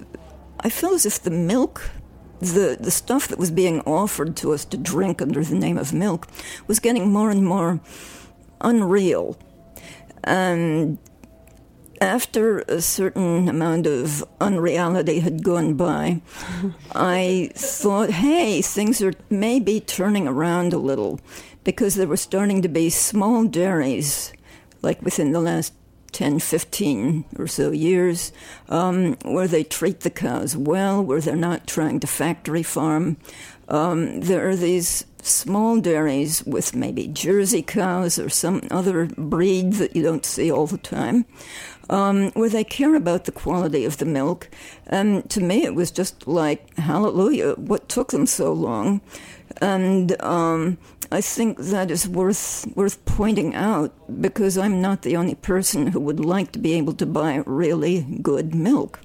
I 0.60 0.70
felt 0.70 0.94
as 0.96 1.06
if 1.06 1.22
the 1.22 1.32
milk, 1.32 1.92
the, 2.40 2.78
the 2.80 2.92
stuff 2.92 3.28
that 3.28 3.38
was 3.38 3.52
being 3.52 3.82
offered 3.82 4.36
to 4.38 4.54
us 4.54 4.66
to 4.66 4.78
drink 4.78 5.22
under 5.22 5.44
the 5.44 5.56
name 5.56 5.78
of 5.78 5.94
milk, 5.94 6.28
was 6.68 6.80
getting 6.80 7.12
more 7.12 7.30
and 7.30 7.46
more 7.46 7.80
unreal. 8.62 9.38
And 10.24 10.98
after 12.02 12.60
a 12.60 12.82
certain 12.82 13.48
amount 13.50 13.88
of 13.88 14.24
unreality 14.40 15.20
had 15.20 15.44
gone 15.44 15.76
by, 15.76 16.22
I 16.94 17.52
thought, 17.56 18.10
hey, 18.12 18.62
things 18.62 19.02
are 19.02 19.14
maybe 19.30 19.80
turning 19.80 20.28
around 20.28 20.74
a 20.74 20.78
little 20.78 21.20
because 21.64 21.96
there 21.96 22.08
were 22.08 22.18
starting 22.18 22.62
to 22.62 22.70
be 22.70 22.90
small 22.90 23.46
dairies, 23.46 24.34
like 24.82 25.02
within 25.02 25.32
the 25.32 25.42
last 25.42 25.74
10, 26.12 26.40
15 26.40 27.26
or 27.38 27.48
so 27.48 27.72
years, 27.72 28.32
um, 28.70 29.16
where 29.24 29.48
they 29.48 29.64
treat 29.64 30.02
the 30.02 30.10
cows 30.10 30.56
well, 30.56 31.04
where 31.04 31.22
they're 31.22 31.36
not 31.36 31.68
trying 31.68 32.00
to 32.00 32.08
factory 32.08 32.64
farm. 32.64 33.18
Um, 33.68 34.22
there 34.22 34.50
are 34.50 34.56
these 34.56 35.06
small 35.22 35.80
dairies 35.80 36.46
with 36.46 36.76
maybe 36.76 37.08
Jersey 37.08 37.62
cows 37.62 38.20
or 38.20 38.30
some 38.30 38.62
other 38.72 39.06
breed 39.06 39.74
that 39.74 39.96
you 39.96 40.04
don't 40.04 40.26
see 40.26 40.52
all 40.52 40.68
the 40.68 40.78
time, 40.78 41.26
um, 41.90 42.32
where 42.32 42.50
they 42.50 42.64
care 42.64 42.96
about 42.96 43.26
the 43.26 43.32
quality 43.32 43.86
of 43.86 43.98
the 43.98 44.06
milk. 44.06 44.50
And 44.88 45.30
to 45.30 45.42
me, 45.42 45.64
it 45.64 45.76
was 45.76 45.92
just 45.92 46.28
like, 46.28 46.78
hallelujah, 46.78 47.54
what 47.56 47.90
took 47.90 48.12
them 48.12 48.26
so 48.26 48.54
long? 48.54 49.02
And 49.62 50.22
um, 50.22 50.78
I 51.12 51.22
think 51.22 51.58
that 51.58 51.90
is 51.90 52.08
worth 52.08 52.68
worth 52.76 53.04
pointing 53.06 53.56
out 53.56 53.92
because 54.22 54.58
I'm 54.58 54.82
not 54.82 55.02
the 55.02 55.18
only 55.18 55.36
person 55.36 55.88
who 55.88 56.00
would 56.00 56.20
like 56.20 56.52
to 56.52 56.60
be 56.60 56.74
able 56.74 56.94
to 56.94 57.06
buy 57.06 57.44
really 57.46 58.02
good 58.22 58.54
milk. 58.54 59.00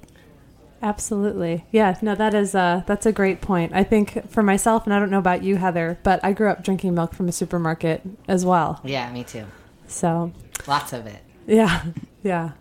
Absolutely. 0.85 1.65
Yeah, 1.71 1.97
no, 2.03 2.13
that 2.13 2.35
is 2.35 2.53
uh 2.53 2.83
that's 2.85 3.07
a 3.07 3.11
great 3.11 3.41
point. 3.41 3.73
I 3.73 3.83
think 3.83 4.29
for 4.29 4.43
myself, 4.43 4.85
and 4.85 4.93
I 4.93 4.99
don't 4.99 5.09
know 5.09 5.17
about 5.17 5.41
you, 5.43 5.55
Heather, 5.55 5.97
but 6.03 6.23
I 6.23 6.31
grew 6.31 6.47
up 6.47 6.63
drinking 6.63 6.93
milk 6.93 7.15
from 7.15 7.27
a 7.27 7.31
supermarket 7.31 8.03
as 8.27 8.45
well. 8.45 8.81
Yeah, 8.83 9.11
me 9.11 9.23
too. 9.23 9.45
So 9.87 10.31
Lots 10.67 10.93
of 10.93 11.07
it. 11.07 11.21
yeah, 11.47 11.85
yeah. 12.23 12.51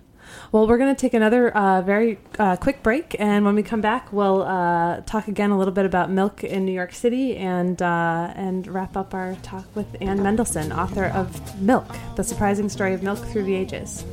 Well, 0.52 0.66
we're 0.66 0.78
going 0.78 0.94
to 0.94 1.00
take 1.00 1.14
another 1.14 1.50
uh, 1.56 1.82
very 1.82 2.18
uh, 2.38 2.56
quick 2.56 2.82
break, 2.82 3.16
and 3.18 3.44
when 3.44 3.54
we 3.54 3.62
come 3.62 3.80
back, 3.80 4.12
we'll 4.12 4.42
uh, 4.42 5.00
talk 5.02 5.28
again 5.28 5.50
a 5.50 5.58
little 5.58 5.74
bit 5.74 5.84
about 5.84 6.10
milk 6.10 6.44
in 6.44 6.64
New 6.64 6.72
York 6.72 6.92
City, 6.92 7.36
and 7.36 7.80
uh, 7.82 8.32
and 8.36 8.66
wrap 8.66 8.96
up 8.96 9.14
our 9.14 9.36
talk 9.42 9.66
with 9.74 9.86
Anne 10.00 10.20
Mendelson, 10.20 10.76
author 10.76 11.06
of 11.06 11.60
Milk: 11.60 11.86
The 12.16 12.24
Surprising 12.24 12.68
Story 12.68 12.94
of 12.94 13.02
Milk 13.02 13.18
Through 13.18 13.44
the 13.44 13.54
Ages. 13.54 14.04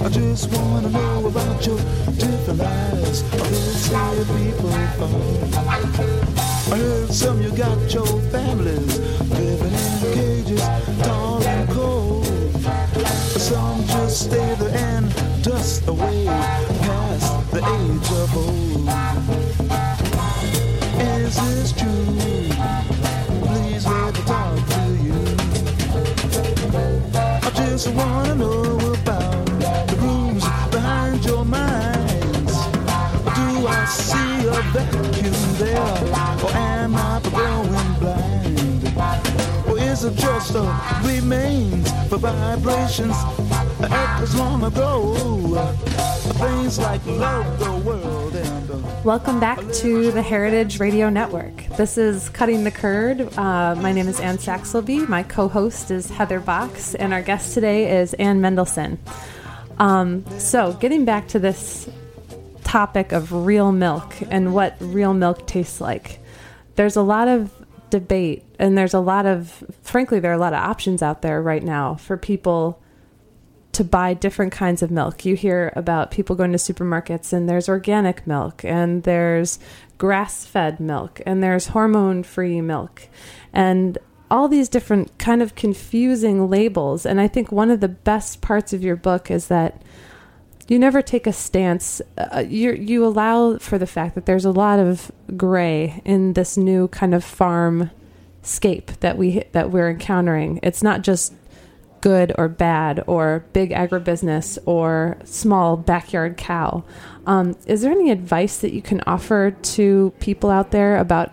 I 0.00 0.08
just 0.08 0.50
wanna 0.52 0.90
know 0.90 1.26
about 1.26 1.66
your 1.66 1.78
different 2.18 2.58
lives. 2.58 3.22
I 3.92 3.98
heard 3.98 4.26
people. 4.38 4.70
I 6.72 6.78
heard 6.78 7.12
some 7.12 7.42
you 7.42 7.50
got 7.56 7.92
your 7.92 8.06
families 8.30 8.98
living 9.30 9.72
in 9.72 10.14
cages, 10.14 10.60
tall 11.02 11.42
and 11.46 11.68
cold. 11.70 12.26
Some 13.38 13.84
just 13.86 14.26
stay 14.26 14.54
there 14.54 14.83
away 15.94 16.24
past 16.26 17.50
the 17.50 17.58
age 17.58 18.10
of 18.22 18.36
old. 18.36 18.88
Is 21.00 21.34
this 21.36 21.72
true? 21.72 22.06
Please 23.46 23.86
let 23.86 24.14
me 24.14 24.22
talk 24.32 24.56
to 24.74 24.84
you. 25.06 25.20
I 27.42 27.50
just 27.54 27.88
wanna 27.94 28.34
know 28.34 28.78
about 29.00 29.46
the 29.90 29.96
rooms 30.00 30.44
behind 30.70 31.24
your 31.24 31.44
minds. 31.44 32.56
Do 33.38 33.46
I 33.66 33.84
see 33.86 34.46
a 34.46 34.58
vacuum 34.74 35.40
there, 35.62 35.94
or 36.44 36.52
am 36.56 36.94
I 36.96 37.20
growing 37.30 37.92
blind? 38.00 38.82
Or 39.68 39.78
is 39.78 40.04
it 40.04 40.14
just 40.16 40.52
the 40.52 40.62
remains 41.04 41.90
for 42.08 42.18
vibrations? 42.18 43.16
Welcome 49.04 49.40
back 49.40 49.58
to 49.74 50.10
the 50.10 50.22
Heritage 50.22 50.80
Radio 50.80 51.10
Network. 51.10 51.54
This 51.76 51.98
is 51.98 52.30
Cutting 52.30 52.64
the 52.64 52.70
Curd. 52.70 53.20
Uh, 53.36 53.74
my 53.74 53.92
name 53.92 54.08
is 54.08 54.20
Anne 54.20 54.38
Saxelby. 54.38 55.06
My 55.06 55.22
co 55.22 55.48
host 55.48 55.90
is 55.90 56.08
Heather 56.08 56.40
Box, 56.40 56.94
and 56.94 57.12
our 57.12 57.20
guest 57.20 57.52
today 57.52 58.00
is 58.00 58.14
Anne 58.14 58.40
Mendelson. 58.40 58.96
Um, 59.78 60.24
so, 60.38 60.72
getting 60.74 61.04
back 61.04 61.28
to 61.28 61.38
this 61.38 61.86
topic 62.62 63.12
of 63.12 63.32
real 63.32 63.70
milk 63.70 64.14
and 64.30 64.54
what 64.54 64.76
real 64.80 65.12
milk 65.12 65.46
tastes 65.46 65.82
like, 65.82 66.20
there's 66.76 66.96
a 66.96 67.02
lot 67.02 67.28
of 67.28 67.52
debate, 67.90 68.44
and 68.58 68.78
there's 68.78 68.94
a 68.94 69.00
lot 69.00 69.26
of, 69.26 69.62
frankly, 69.82 70.20
there 70.20 70.30
are 70.30 70.34
a 70.34 70.38
lot 70.38 70.54
of 70.54 70.60
options 70.60 71.02
out 71.02 71.20
there 71.20 71.42
right 71.42 71.62
now 71.62 71.96
for 71.96 72.16
people 72.16 72.80
to 73.74 73.84
buy 73.84 74.14
different 74.14 74.52
kinds 74.52 74.82
of 74.82 74.90
milk. 74.90 75.24
You 75.24 75.36
hear 75.36 75.72
about 75.76 76.10
people 76.10 76.36
going 76.36 76.52
to 76.52 76.58
supermarkets 76.58 77.32
and 77.32 77.48
there's 77.48 77.68
organic 77.68 78.26
milk 78.26 78.64
and 78.64 79.02
there's 79.02 79.58
grass 79.98 80.44
fed 80.44 80.80
milk 80.80 81.20
and 81.26 81.42
there's 81.42 81.68
hormone 81.68 82.22
free 82.22 82.60
milk 82.60 83.08
and 83.52 83.98
all 84.30 84.48
these 84.48 84.68
different 84.68 85.16
kind 85.18 85.42
of 85.42 85.54
confusing 85.54 86.48
labels. 86.48 87.06
And 87.06 87.20
I 87.20 87.28
think 87.28 87.52
one 87.52 87.70
of 87.70 87.80
the 87.80 87.88
best 87.88 88.40
parts 88.40 88.72
of 88.72 88.82
your 88.82 88.96
book 88.96 89.30
is 89.30 89.48
that 89.48 89.82
you 90.66 90.78
never 90.78 91.02
take 91.02 91.26
a 91.26 91.32
stance. 91.32 92.00
Uh, 92.16 92.44
you 92.46 92.72
you 92.72 93.04
allow 93.04 93.58
for 93.58 93.76
the 93.76 93.86
fact 93.86 94.14
that 94.14 94.24
there's 94.26 94.46
a 94.46 94.50
lot 94.50 94.78
of 94.78 95.12
gray 95.36 96.00
in 96.04 96.32
this 96.32 96.56
new 96.56 96.88
kind 96.88 97.14
of 97.14 97.22
farm 97.22 97.90
scape 98.42 98.92
that 99.00 99.18
we 99.18 99.44
that 99.52 99.70
we're 99.70 99.90
encountering. 99.90 100.58
It's 100.62 100.82
not 100.82 101.02
just 101.02 101.34
good 102.04 102.34
or 102.36 102.48
bad 102.48 103.02
or 103.06 103.46
big 103.54 103.70
agribusiness 103.70 104.58
or 104.66 105.16
small 105.24 105.74
backyard 105.74 106.36
cow. 106.36 106.84
Um, 107.26 107.56
is 107.64 107.80
there 107.80 107.90
any 107.90 108.10
advice 108.10 108.58
that 108.58 108.74
you 108.74 108.82
can 108.82 109.00
offer 109.06 109.52
to 109.52 110.12
people 110.20 110.50
out 110.50 110.70
there 110.70 110.98
about 110.98 111.32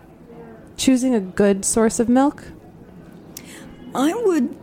choosing 0.78 1.14
a 1.14 1.20
good 1.20 1.66
source 1.66 2.00
of 2.00 2.08
milk? 2.08 2.44
I 3.94 4.14
would, 4.14 4.56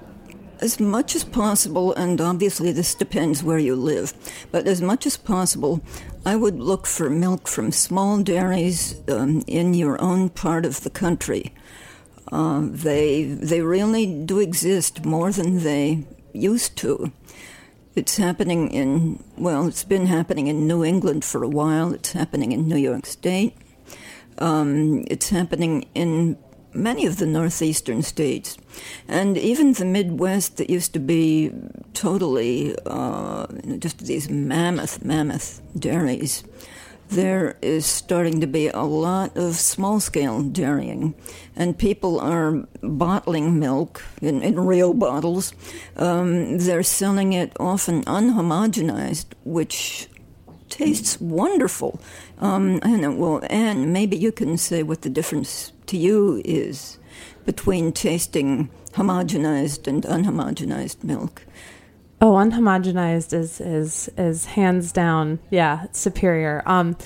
as 0.60 0.80
much 0.80 1.16
as 1.16 1.24
possible, 1.24 1.94
and 1.94 2.20
obviously 2.20 2.72
this 2.72 2.96
depends 2.96 3.44
where 3.44 3.60
you 3.60 3.76
live, 3.76 4.12
but 4.52 4.66
as 4.66 4.82
much 4.82 5.06
as 5.06 5.16
possible, 5.16 5.80
I 6.26 6.36
would 6.36 6.60
look 6.60 6.88
for 6.88 7.12
milk 7.12 7.48
from 7.48 7.72
small 7.72 8.18
dairies 8.24 8.96
um, 9.08 9.44
in 9.46 9.76
your 9.76 10.02
own 10.02 10.30
part 10.30 10.66
of 10.66 10.82
the 10.82 10.90
country. 10.90 11.54
Uh, 12.32 12.62
they 12.64 13.24
they 13.24 13.62
really 13.62 14.06
do 14.06 14.40
exist 14.40 15.06
more 15.06 15.32
than 15.32 15.64
they 15.64 16.04
used 16.34 16.76
to. 16.78 17.12
It's 17.96 18.18
happening 18.18 18.72
in 18.72 19.24
well, 19.38 19.68
it's 19.68 19.84
been 19.84 20.06
happening 20.06 20.48
in 20.48 20.68
New 20.68 20.84
England 20.84 21.26
for 21.26 21.44
a 21.44 21.50
while. 21.50 21.94
It's 21.94 22.12
happening 22.12 22.52
in 22.52 22.68
New 22.68 22.78
York 22.78 23.06
State. 23.06 23.56
Um, 24.38 25.04
it's 25.08 25.30
happening 25.30 25.88
in 25.96 26.38
many 26.74 27.06
of 27.06 27.18
the 27.18 27.26
northeastern 27.26 28.04
states, 28.04 28.58
and 29.08 29.38
even 29.38 29.74
the 29.74 29.86
Midwest 29.86 30.58
that 30.58 30.70
used 30.70 30.94
to 30.94 31.00
be 31.00 31.52
totally 31.94 32.76
uh, 32.86 33.48
just 33.80 34.00
these 34.06 34.30
mammoth, 34.30 35.04
mammoth 35.04 35.62
dairies. 35.78 36.44
There 37.10 37.58
is 37.64 37.88
starting 37.88 38.40
to 38.40 38.46
be 38.46 38.68
a 38.68 38.84
lot 38.84 39.36
of 39.36 39.56
small 39.56 40.00
scale 40.00 40.44
dairying, 40.44 41.16
and 41.56 41.76
people 41.76 42.20
are 42.20 42.68
bottling 42.84 43.60
milk 43.60 44.04
in, 44.22 44.44
in 44.44 44.60
real 44.60 44.94
bottles. 44.94 45.52
Um, 45.98 46.60
they're 46.60 46.84
selling 46.84 47.34
it 47.34 47.52
often 47.60 48.04
unhomogenized, 48.04 49.26
which 49.44 50.08
tastes 50.70 51.20
wonderful. 51.20 52.00
Um, 52.38 52.80
well, 53.18 53.42
Anne, 53.50 53.92
maybe 53.92 54.16
you 54.16 54.32
can 54.32 54.56
say 54.58 54.84
what 54.84 55.02
the 55.02 55.10
difference 55.10 55.74
to 55.88 55.98
you 55.98 56.44
is 56.46 57.00
between 57.44 57.92
tasting 57.92 58.70
homogenized 58.94 59.88
and 59.88 60.04
unhomogenized 60.04 61.04
milk. 61.04 61.44
Oh, 62.22 62.34
unhomogenized 62.34 63.34
is 63.34 63.62
is 63.62 64.10
is 64.18 64.46
hands 64.46 64.92
down, 64.92 65.40
yeah, 65.50 65.86
superior. 65.94 66.62
Um, 66.66 66.98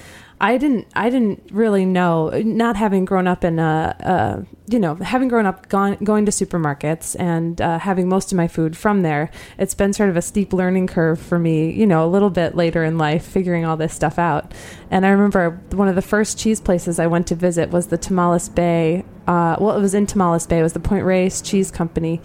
I 0.42 0.58
didn't 0.58 0.88
I 0.96 1.10
didn't 1.10 1.52
really 1.52 1.86
know, 1.86 2.30
not 2.44 2.76
having 2.76 3.06
grown 3.06 3.28
up 3.28 3.44
in 3.44 3.60
a, 3.60 3.96
a 4.00 4.46
you 4.68 4.80
know, 4.80 4.96
having 4.96 5.28
grown 5.28 5.46
up 5.46 5.70
gone, 5.70 5.98
going 6.04 6.26
to 6.26 6.32
supermarkets 6.32 7.16
and 7.20 7.62
uh, 7.62 7.78
having 7.78 8.10
most 8.10 8.32
of 8.32 8.38
my 8.38 8.48
food 8.48 8.76
from 8.76 9.04
there. 9.04 9.30
It's 9.60 9.76
been 9.76 9.94
sort 9.94 10.10
of 10.10 10.18
a 10.18 10.22
steep 10.22 10.52
learning 10.52 10.88
curve 10.88 11.22
for 11.22 11.38
me, 11.38 11.72
you 11.72 11.86
know, 11.86 12.04
a 12.04 12.10
little 12.10 12.32
bit 12.32 12.56
later 12.56 12.84
in 12.84 12.98
life, 12.98 13.24
figuring 13.24 13.66
all 13.66 13.78
this 13.78 13.94
stuff 13.94 14.18
out. 14.18 14.52
And 14.90 15.06
I 15.06 15.10
remember 15.10 15.62
one 15.72 15.88
of 15.88 15.96
the 15.96 16.02
first 16.02 16.40
cheese 16.40 16.60
places 16.60 16.98
I 17.00 17.08
went 17.08 17.28
to 17.28 17.36
visit 17.36 17.70
was 17.70 17.88
the 17.88 17.98
Tomales 18.00 18.54
Bay. 18.54 19.06
Uh, 19.28 19.58
well, 19.60 19.78
it 19.78 19.82
was 19.82 19.94
in 19.94 20.08
Tomales 20.08 20.50
Bay. 20.50 20.60
It 20.60 20.64
was 20.64 20.74
the 20.74 20.80
Point 20.80 21.06
Reyes 21.06 21.42
Cheese 21.42 21.72
Company, 21.72 22.20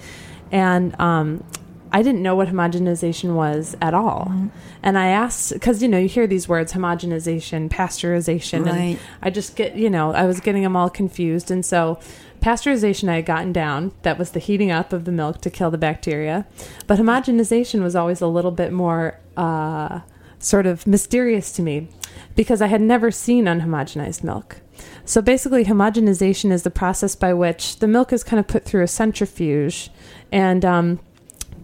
and 0.51 0.99
um, 0.99 1.45
I 1.93 2.03
didn't 2.03 2.23
know 2.23 2.37
what 2.37 2.49
homogenization 2.49 3.35
was 3.35 3.77
at 3.81 3.95
all. 3.95 4.27
Mm-hmm. 4.31 4.49
And 4.83 4.99
I 4.99 5.09
asked, 5.09 5.53
because, 5.53 5.83
you 5.83 5.89
know, 5.89 5.99
you 5.99 6.09
hear 6.09 6.27
these 6.27 6.49
words 6.49 6.73
homogenization, 6.73 7.69
pasteurization. 7.69 8.67
Right. 8.67 8.75
And 8.75 8.99
I 9.23 9.31
just 9.31 9.57
get, 9.57 9.77
you 9.77 9.91
know, 9.91 10.13
I 10.13 10.25
was 10.25 10.41
getting 10.41 10.63
them 10.63 10.77
all 10.77 10.91
confused. 10.91 11.51
And 11.51 11.65
so 11.65 11.99
pasteurization 12.41 13.09
I 13.09 13.17
had 13.17 13.27
gotten 13.27 13.53
down. 13.53 13.93
That 14.03 14.19
was 14.19 14.31
the 14.33 14.41
heating 14.41 14.71
up 14.71 14.93
of 14.93 15.05
the 15.05 15.13
milk 15.13 15.41
to 15.43 15.51
kill 15.51 15.71
the 15.71 15.79
bacteria. 15.79 16.47
But 16.87 16.99
homogenization 16.99 17.83
was 17.83 17.97
always 17.97 18.21
a 18.21 18.27
little 18.27 18.51
bit 18.51 18.73
more 18.73 19.19
uh, 19.37 20.01
sort 20.39 20.67
of 20.67 20.87
mysterious 20.87 21.53
to 21.53 21.63
me 21.63 21.89
because 22.37 22.63
I 22.63 22.67
had 22.69 22.81
never 22.81 23.11
seen 23.11 23.47
unhomogenized 23.47 24.23
milk. 24.23 24.61
So 25.05 25.23
basically, 25.23 25.65
homogenization 25.65 26.53
is 26.53 26.63
the 26.63 26.71
process 26.71 27.17
by 27.17 27.33
which 27.33 27.79
the 27.79 27.89
milk 27.89 28.13
is 28.13 28.23
kind 28.23 28.39
of 28.39 28.47
put 28.47 28.65
through 28.65 28.83
a 28.83 28.89
centrifuge 28.89 29.91
and 30.31 30.65
um, 30.65 31.01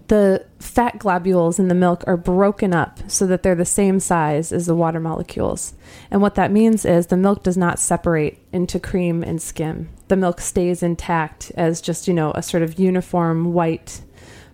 the 0.09 0.45
fat 0.59 0.99
globules 0.99 1.59
in 1.59 1.69
the 1.69 1.75
milk 1.75 2.05
are 2.07 2.17
broken 2.17 2.75
up 2.75 2.99
so 3.11 3.27
that 3.27 3.43
they're 3.43 3.55
the 3.55 3.65
same 3.65 4.01
size 4.01 4.53
as 4.53 4.67
the 4.67 4.75
water 4.75 5.01
molecules. 5.01 5.75
And 6.11 6.21
what 6.21 6.35
that 6.35 6.53
means 6.53 6.85
is 6.85 7.07
the 7.07 7.17
milk 7.17 7.43
does 7.43 7.57
not 7.57 7.79
separate 7.79 8.39
into 8.53 8.79
cream 8.79 9.23
and 9.23 9.41
skim. 9.41 9.89
The 10.09 10.17
milk 10.17 10.41
stays 10.41 10.83
intact 10.83 11.53
as 11.57 11.81
just, 11.81 12.07
you 12.07 12.13
know, 12.13 12.33
a 12.33 12.43
sort 12.43 12.63
of 12.63 12.79
uniform 12.79 13.55
white 13.55 14.03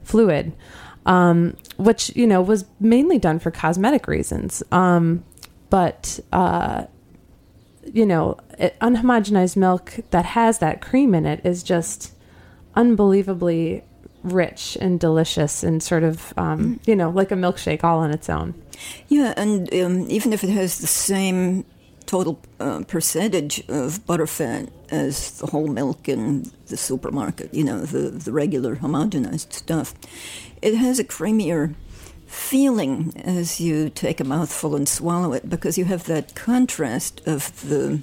fluid, 0.03 0.53
um, 1.05 1.57
which, 1.77 2.15
you 2.15 2.27
know, 2.27 2.41
was 2.41 2.65
mainly 2.79 3.19
done 3.19 3.41
for 3.41 3.51
cosmetic 3.51 4.07
reasons. 4.07 4.63
Um, 4.71 5.25
but, 5.69 6.21
uh, 6.33 6.85
you 7.93 8.07
know, 8.07 8.39
it, 8.57 8.79
unhomogenized 8.81 9.57
milk 9.57 9.95
that 10.11 10.27
has 10.27 10.59
that 10.59 10.81
cream 10.81 11.13
in 11.15 11.27
it 11.27 11.41
is 11.45 11.65
just 11.65 12.15
unbelievably 12.77 13.83
rich 14.23 14.77
and 14.81 15.01
delicious 15.01 15.63
and 15.63 15.83
sort 15.83 16.03
of 16.03 16.33
um, 16.37 16.81
you 16.87 16.95
know 16.95 17.11
like 17.11 17.31
a 17.31 17.35
milkshake 17.35 17.85
all 17.85 17.99
on 17.99 18.11
its 18.11 18.29
own. 18.29 18.55
Yeah, 19.09 19.35
and 19.37 19.73
um, 19.75 20.11
even 20.11 20.33
if 20.33 20.43
it 20.45 20.51
has 20.51 20.79
the 20.79 20.87
same 20.87 21.65
total 22.07 22.41
uh, 22.59 22.83
percentage 22.89 23.61
of 23.69 24.05
butterfat 24.05 24.69
as 24.91 25.39
the 25.39 25.47
whole 25.47 25.69
milk 25.69 26.09
in 26.09 26.51
the 26.67 26.77
supermarket, 26.77 27.55
you 27.55 27.63
know, 27.63 27.81
the, 27.83 28.11
the 28.11 28.33
regular 28.33 28.75
homogenized 28.77 29.53
stuff, 29.53 29.95
it 30.61 30.75
has 30.75 30.99
a 30.99 31.05
creamier 31.05 31.75
feeling 32.27 33.13
as 33.25 33.61
you 33.61 33.91
take 33.91 34.19
a 34.19 34.25
mouthful 34.25 34.75
and 34.75 34.89
swallow 34.89 35.33
it 35.33 35.49
because 35.49 35.79
you 35.79 35.85
have 35.85 36.05
that 36.05 36.35
contrast 36.35 37.21
of 37.27 37.69
the 37.69 38.01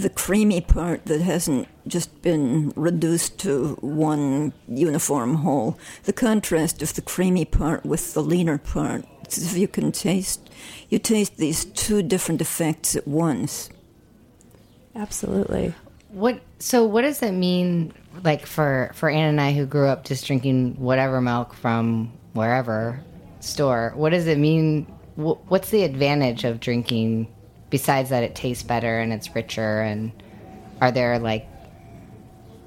the 0.00 0.10
creamy 0.10 0.60
part 0.60 1.06
that 1.06 1.20
hasn't 1.20 1.68
just 1.86 2.22
been 2.22 2.72
reduced 2.76 3.38
to 3.40 3.76
one 3.80 4.52
uniform 4.68 5.36
whole. 5.36 5.78
The 6.04 6.12
contrast 6.12 6.82
of 6.82 6.94
the 6.94 7.02
creamy 7.02 7.44
part 7.44 7.84
with 7.84 8.14
the 8.14 8.22
leaner 8.22 8.58
part. 8.58 9.04
It's 9.24 9.38
if 9.38 9.56
you 9.56 9.68
can 9.68 9.92
taste, 9.92 10.50
you 10.88 10.98
taste 10.98 11.36
these 11.36 11.64
two 11.64 12.02
different 12.02 12.40
effects 12.40 12.96
at 12.96 13.06
once. 13.06 13.70
absolutely 14.96 15.74
What? 16.08 16.40
So, 16.58 16.84
what 16.84 17.02
does 17.02 17.20
that 17.20 17.32
mean, 17.34 17.92
like 18.24 18.44
for 18.46 18.90
for 18.94 19.08
Ann 19.08 19.28
and 19.28 19.40
I, 19.40 19.52
who 19.52 19.64
grew 19.66 19.86
up 19.86 20.04
just 20.04 20.26
drinking 20.26 20.74
whatever 20.76 21.20
milk 21.20 21.54
from 21.54 22.12
wherever 22.32 23.00
store? 23.40 23.92
What 23.94 24.10
does 24.10 24.26
it 24.26 24.38
mean? 24.38 24.86
wh- 25.16 25.38
What's 25.50 25.70
the 25.70 25.84
advantage 25.84 26.44
of 26.44 26.58
drinking 26.60 27.28
besides 27.70 28.10
that 28.10 28.22
it 28.22 28.34
tastes 28.34 28.62
better 28.62 28.98
and 28.98 29.12
it's 29.12 29.34
richer? 29.34 29.80
And 29.80 30.12
are 30.80 30.92
there 30.92 31.18
like 31.18 31.46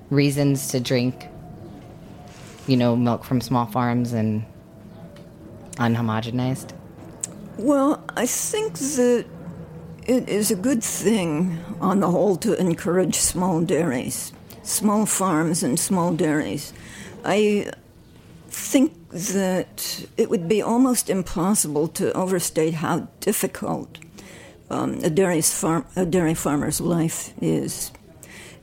reasons 0.09 0.69
to 0.69 0.79
drink, 0.79 1.27
you 2.67 2.77
know, 2.77 2.95
milk 2.95 3.23
from 3.23 3.41
small 3.41 3.65
farms 3.65 4.13
and 4.13 4.45
unhomogenized? 5.77 6.71
Well, 7.57 8.03
I 8.15 8.25
think 8.25 8.77
that 8.77 9.25
it 10.05 10.27
is 10.27 10.51
a 10.51 10.55
good 10.55 10.83
thing, 10.83 11.59
on 11.79 11.99
the 11.99 12.09
whole, 12.09 12.35
to 12.37 12.59
encourage 12.59 13.15
small 13.15 13.61
dairies, 13.61 14.33
small 14.63 15.05
farms, 15.05 15.63
and 15.63 15.79
small 15.79 16.13
dairies. 16.13 16.73
I 17.23 17.71
think 18.49 18.93
that 19.09 20.05
it 20.17 20.29
would 20.29 20.47
be 20.47 20.61
almost 20.61 21.09
impossible 21.09 21.87
to 21.89 22.11
overstate 22.13 22.75
how 22.75 23.07
difficult 23.19 23.99
um, 24.69 24.99
a, 25.03 25.09
dairy's 25.09 25.53
farm, 25.53 25.85
a 25.95 26.05
dairy 26.05 26.33
farmer's 26.33 26.81
life 26.81 27.33
is, 27.41 27.91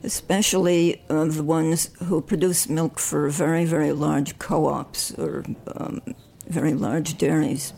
especially 0.03 1.01
uh, 1.09 1.25
the 1.25 1.43
ones 1.43 1.89
who 2.03 2.21
produce 2.21 2.69
milk 2.69 2.99
for 2.99 3.29
very, 3.29 3.65
very 3.65 3.91
large 3.91 4.37
co 4.39 4.67
ops 4.67 5.13
or 5.17 5.43
um, 5.75 6.01
very 6.47 6.73
large 6.73 7.17
dairies. 7.17 7.73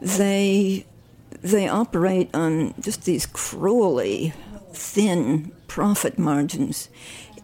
They, 0.00 0.86
they 1.42 1.68
operate 1.68 2.34
on 2.34 2.74
just 2.80 3.04
these 3.04 3.26
cruelly 3.26 4.32
thin 4.72 5.52
profit 5.66 6.18
margins. 6.18 6.88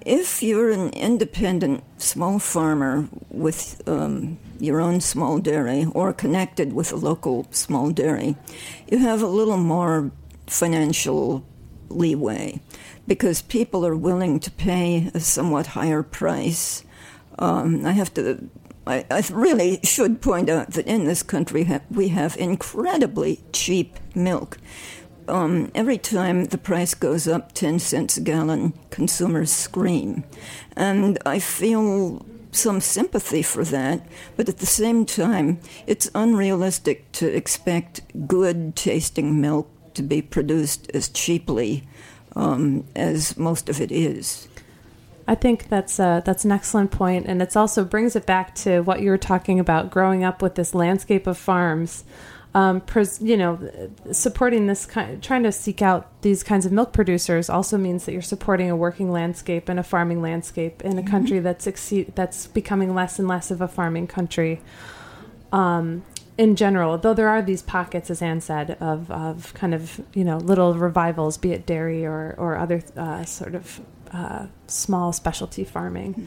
If 0.07 0.43
you're 0.43 0.71
an 0.71 0.91
independent 0.91 1.85
small 2.01 2.39
farmer 2.39 3.09
with 3.29 3.83
um, 3.87 4.39
your 4.59 4.81
own 4.81 5.01
small 5.03 5.39
dairy 5.39 5.87
or 5.95 6.15
connected 6.15 6.73
with 6.73 6.91
a 6.91 6.97
local 6.97 7.47
small 7.51 7.91
dairy, 7.91 8.37
you 8.91 8.99
have 8.99 9.21
a 9.21 9.27
little 9.27 9.59
more 9.59 10.11
financial 10.47 11.45
leeway 11.91 12.61
because 13.07 13.43
people 13.43 13.85
are 13.85 13.97
willing 13.97 14.41
to 14.41 14.51
pay 14.51 15.11
a 15.13 15.21
somewhat 15.21 15.69
higher 15.69 16.03
price. 16.03 16.83
Um, 17.39 17.85
I 17.85 17.93
have 17.93 18.15
to. 18.15 18.49
I, 18.87 19.05
I, 19.11 19.23
really 19.31 19.79
should 19.83 20.23
point 20.23 20.49
out 20.49 20.73
that 20.73 20.87
in 20.87 21.05
this 21.05 21.23
country 21.23 21.69
we 21.91 22.09
have 22.09 22.37
incredibly 22.39 23.41
cheap 23.53 23.99
milk. 24.15 24.57
Um, 25.31 25.71
every 25.75 25.97
time 25.97 26.47
the 26.47 26.59
price 26.59 26.93
goes 26.95 27.29
up 27.29 27.53
10 27.53 27.79
cents 27.79 28.17
a 28.17 28.21
gallon, 28.21 28.75
consumers 28.91 29.51
scream. 29.51 30.25
And 30.77 31.19
I 31.25 31.39
feel 31.39 32.27
some 32.53 32.81
sympathy 32.81 33.43
for 33.43 33.65
that, 33.65 34.05
but 34.37 34.49
at 34.49 34.59
the 34.59 34.67
same 34.67 35.07
time, 35.07 35.61
it's 35.87 36.11
unrealistic 36.15 37.11
to 37.13 37.29
expect 37.29 38.01
good 38.27 38.75
tasting 38.75 39.41
milk 39.41 39.71
to 39.95 40.03
be 40.03 40.21
produced 40.21 40.91
as 40.93 41.09
cheaply 41.09 41.87
um, 42.35 42.85
as 42.97 43.37
most 43.37 43.69
of 43.69 43.81
it 43.81 43.93
is. 43.93 44.49
I 45.29 45.37
think 45.37 45.69
that's 45.69 46.01
a, 46.01 46.23
that's 46.25 46.45
an 46.45 46.51
excellent 46.51 46.91
point, 46.91 47.27
and 47.27 47.41
it 47.41 47.57
also 47.57 47.85
brings 47.85 48.17
it 48.17 48.27
back 48.27 48.55
to 48.57 48.81
what 48.81 49.01
you 49.01 49.11
were 49.11 49.19
talking 49.19 49.61
about, 49.61 49.91
growing 49.91 50.25
up 50.25 50.43
with 50.43 50.57
this 50.57 50.75
landscape 50.75 51.29
of 51.29 51.39
farms 51.39 52.03
um, 52.53 52.81
pres- 52.81 53.21
you 53.23 53.37
know, 53.37 53.59
supporting 54.11 54.67
this 54.67 54.85
kind, 54.85 55.23
trying 55.23 55.45
to 55.45 55.53
seek 55.53 55.83
out 55.83 56.11
these 56.23 56.43
kinds 56.43 56.67
of 56.67 56.73
milk 56.73 56.93
producers 56.93 57.49
also 57.49 57.79
means 57.79 58.07
that 58.07 58.13
you're 58.13 58.23
supporting 58.23 58.71
a 58.71 58.77
working 58.77 59.13
landscape 59.13 59.69
and 59.69 59.79
a 59.79 59.85
farming 59.85 60.21
landscape 60.21 60.83
in 60.83 60.93
a 60.93 61.03
mm-hmm. 61.03 61.11
country 61.11 61.39
that's 61.39 61.67
exceed, 61.67 62.13
that's 62.17 62.49
becoming 62.49 62.95
less 62.95 63.19
and 63.19 63.29
less 63.29 63.51
of 63.51 63.61
a 63.61 63.69
farming 63.69 64.09
country. 64.09 64.61
Um, 65.53 66.05
in 66.37 66.57
general, 66.57 66.99
though 66.99 67.15
there 67.15 67.29
are 67.29 67.43
these 67.43 67.63
pockets, 67.63 68.11
as 68.11 68.23
Anne 68.23 68.41
said, 68.41 68.77
of, 68.81 69.11
of 69.11 69.55
kind 69.55 69.75
of 69.75 70.01
you 70.15 70.25
know 70.25 70.39
little 70.39 70.75
revivals, 70.75 71.37
be 71.37 71.53
it 71.53 71.67
dairy 71.67 72.05
or 72.05 72.35
or 72.39 72.57
other 72.57 72.83
uh, 72.97 73.25
sort 73.25 73.55
of 73.55 73.81
uh, 74.13 74.47
small 74.67 75.13
specialty 75.13 75.65
farming. 75.65 76.15
Mm-hmm. 76.15 76.27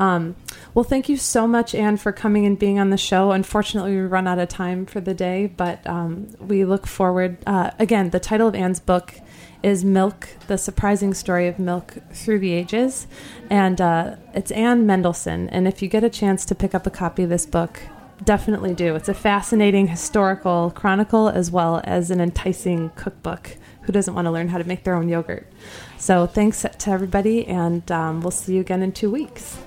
Um, 0.00 0.34
well, 0.72 0.84
thank 0.84 1.10
you 1.10 1.18
so 1.18 1.46
much, 1.46 1.74
Anne, 1.74 1.98
for 1.98 2.10
coming 2.10 2.46
and 2.46 2.58
being 2.58 2.78
on 2.78 2.88
the 2.88 2.96
show. 2.96 3.32
Unfortunately, 3.32 3.92
we 3.92 4.00
run 4.00 4.26
out 4.26 4.38
of 4.38 4.48
time 4.48 4.86
for 4.86 5.00
the 5.00 5.12
day, 5.12 5.46
but 5.46 5.86
um, 5.86 6.28
we 6.40 6.64
look 6.64 6.86
forward. 6.86 7.36
Uh, 7.46 7.70
again, 7.78 8.10
the 8.10 8.18
title 8.18 8.48
of 8.48 8.54
Anne's 8.54 8.80
book 8.80 9.14
is 9.62 9.84
Milk, 9.84 10.28
the 10.46 10.56
surprising 10.56 11.12
story 11.12 11.46
of 11.46 11.58
milk 11.58 11.98
through 12.12 12.38
the 12.38 12.52
ages. 12.52 13.06
And 13.50 13.78
uh, 13.78 14.16
it's 14.32 14.50
Anne 14.52 14.86
Mendelson. 14.86 15.50
And 15.52 15.68
if 15.68 15.82
you 15.82 15.88
get 15.88 16.02
a 16.02 16.08
chance 16.08 16.46
to 16.46 16.54
pick 16.54 16.74
up 16.74 16.86
a 16.86 16.90
copy 16.90 17.24
of 17.24 17.28
this 17.28 17.44
book, 17.44 17.82
definitely 18.24 18.74
do. 18.74 18.94
It's 18.94 19.10
a 19.10 19.14
fascinating 19.14 19.88
historical 19.88 20.72
chronicle 20.74 21.28
as 21.28 21.50
well 21.50 21.82
as 21.84 22.10
an 22.10 22.20
enticing 22.20 22.88
cookbook. 22.90 23.56
Who 23.82 23.92
doesn't 23.92 24.14
want 24.14 24.26
to 24.26 24.30
learn 24.30 24.48
how 24.48 24.58
to 24.58 24.64
make 24.64 24.84
their 24.84 24.94
own 24.94 25.08
yogurt? 25.08 25.46
So 25.98 26.26
thanks 26.26 26.62
to 26.62 26.90
everybody, 26.90 27.46
and 27.46 27.90
um, 27.90 28.20
we'll 28.20 28.30
see 28.30 28.54
you 28.54 28.60
again 28.60 28.82
in 28.82 28.92
two 28.92 29.10
weeks. 29.10 29.58